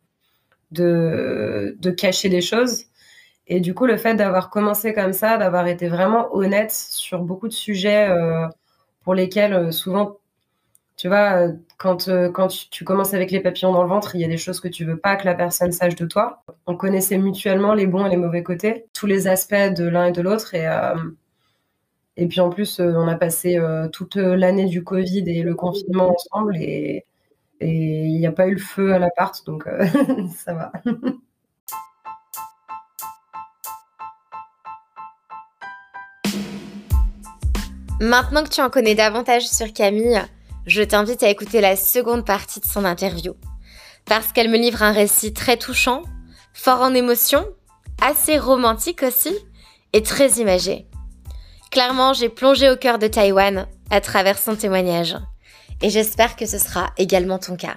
de, 0.72 1.76
de 1.80 1.90
cacher 1.90 2.28
des 2.28 2.40
choses. 2.40 2.84
Et 3.48 3.60
du 3.60 3.74
coup, 3.74 3.86
le 3.86 3.96
fait 3.96 4.14
d'avoir 4.16 4.50
commencé 4.50 4.94
comme 4.94 5.12
ça, 5.12 5.38
d'avoir 5.38 5.66
été 5.68 5.88
vraiment 5.88 6.34
honnête 6.34 6.72
sur 6.72 7.20
beaucoup 7.22 7.48
de 7.48 7.52
sujets 7.52 8.08
euh, 8.10 8.46
pour 9.04 9.14
lesquels 9.14 9.54
euh, 9.54 9.72
souvent, 9.72 10.18
tu 10.96 11.08
vois, 11.08 11.48
quand, 11.78 12.10
quand 12.32 12.48
tu, 12.48 12.84
commences 12.84 13.14
avec 13.14 13.30
les 13.30 13.40
papillons 13.40 13.72
dans 13.72 13.82
le 13.82 13.88
ventre, 13.88 14.16
il 14.16 14.22
y 14.22 14.24
a 14.24 14.28
des 14.28 14.38
choses 14.38 14.60
que 14.60 14.68
tu 14.68 14.84
veux 14.84 14.98
pas 14.98 15.16
que 15.16 15.26
la 15.26 15.34
personne 15.34 15.72
sache 15.72 15.94
de 15.96 16.06
toi. 16.06 16.42
On 16.66 16.76
connaissait 16.76 17.18
mutuellement 17.18 17.74
les 17.74 17.86
bons 17.86 18.06
et 18.06 18.10
les 18.10 18.16
mauvais 18.16 18.42
côtés, 18.42 18.86
tous 18.94 19.06
les 19.06 19.28
aspects 19.28 19.54
de 19.54 19.84
l'un 19.84 20.06
et 20.06 20.12
de 20.12 20.22
l'autre. 20.22 20.54
Et, 20.54 20.66
et 22.16 22.26
puis 22.26 22.40
en 22.40 22.50
plus, 22.50 22.80
euh, 22.80 22.94
on 22.96 23.08
a 23.08 23.16
passé 23.16 23.56
euh, 23.56 23.88
toute 23.88 24.16
l'année 24.16 24.66
du 24.66 24.82
Covid 24.82 25.24
et 25.26 25.42
le 25.42 25.54
confinement 25.54 26.14
ensemble 26.14 26.56
et 26.56 27.04
il 27.60 28.18
n'y 28.18 28.26
a 28.26 28.32
pas 28.32 28.46
eu 28.46 28.54
le 28.54 28.60
feu 28.60 28.92
à 28.92 28.98
l'appart, 28.98 29.44
donc 29.46 29.66
euh, 29.66 29.86
ça 30.36 30.54
va. 30.54 30.72
Maintenant 38.00 38.44
que 38.44 38.50
tu 38.50 38.60
en 38.60 38.68
connais 38.68 38.94
davantage 38.94 39.48
sur 39.48 39.72
Camille, 39.72 40.22
je 40.66 40.82
t'invite 40.82 41.22
à 41.22 41.30
écouter 41.30 41.62
la 41.62 41.76
seconde 41.76 42.26
partie 42.26 42.60
de 42.60 42.66
son 42.66 42.84
interview. 42.84 43.34
Parce 44.04 44.32
qu'elle 44.32 44.50
me 44.50 44.58
livre 44.58 44.82
un 44.82 44.92
récit 44.92 45.32
très 45.32 45.56
touchant, 45.56 46.02
fort 46.52 46.82
en 46.82 46.92
émotion, 46.92 47.46
assez 48.02 48.38
romantique 48.38 49.02
aussi, 49.02 49.34
et 49.94 50.02
très 50.02 50.32
imagé. 50.32 50.86
Clairement, 51.76 52.14
j'ai 52.14 52.30
plongé 52.30 52.70
au 52.70 52.76
cœur 52.76 52.98
de 52.98 53.06
Taïwan 53.06 53.66
à 53.90 54.00
travers 54.00 54.38
son 54.38 54.56
témoignage. 54.56 55.14
Et 55.82 55.90
j'espère 55.90 56.34
que 56.34 56.46
ce 56.46 56.56
sera 56.56 56.94
également 56.96 57.38
ton 57.38 57.54
cas. 57.54 57.76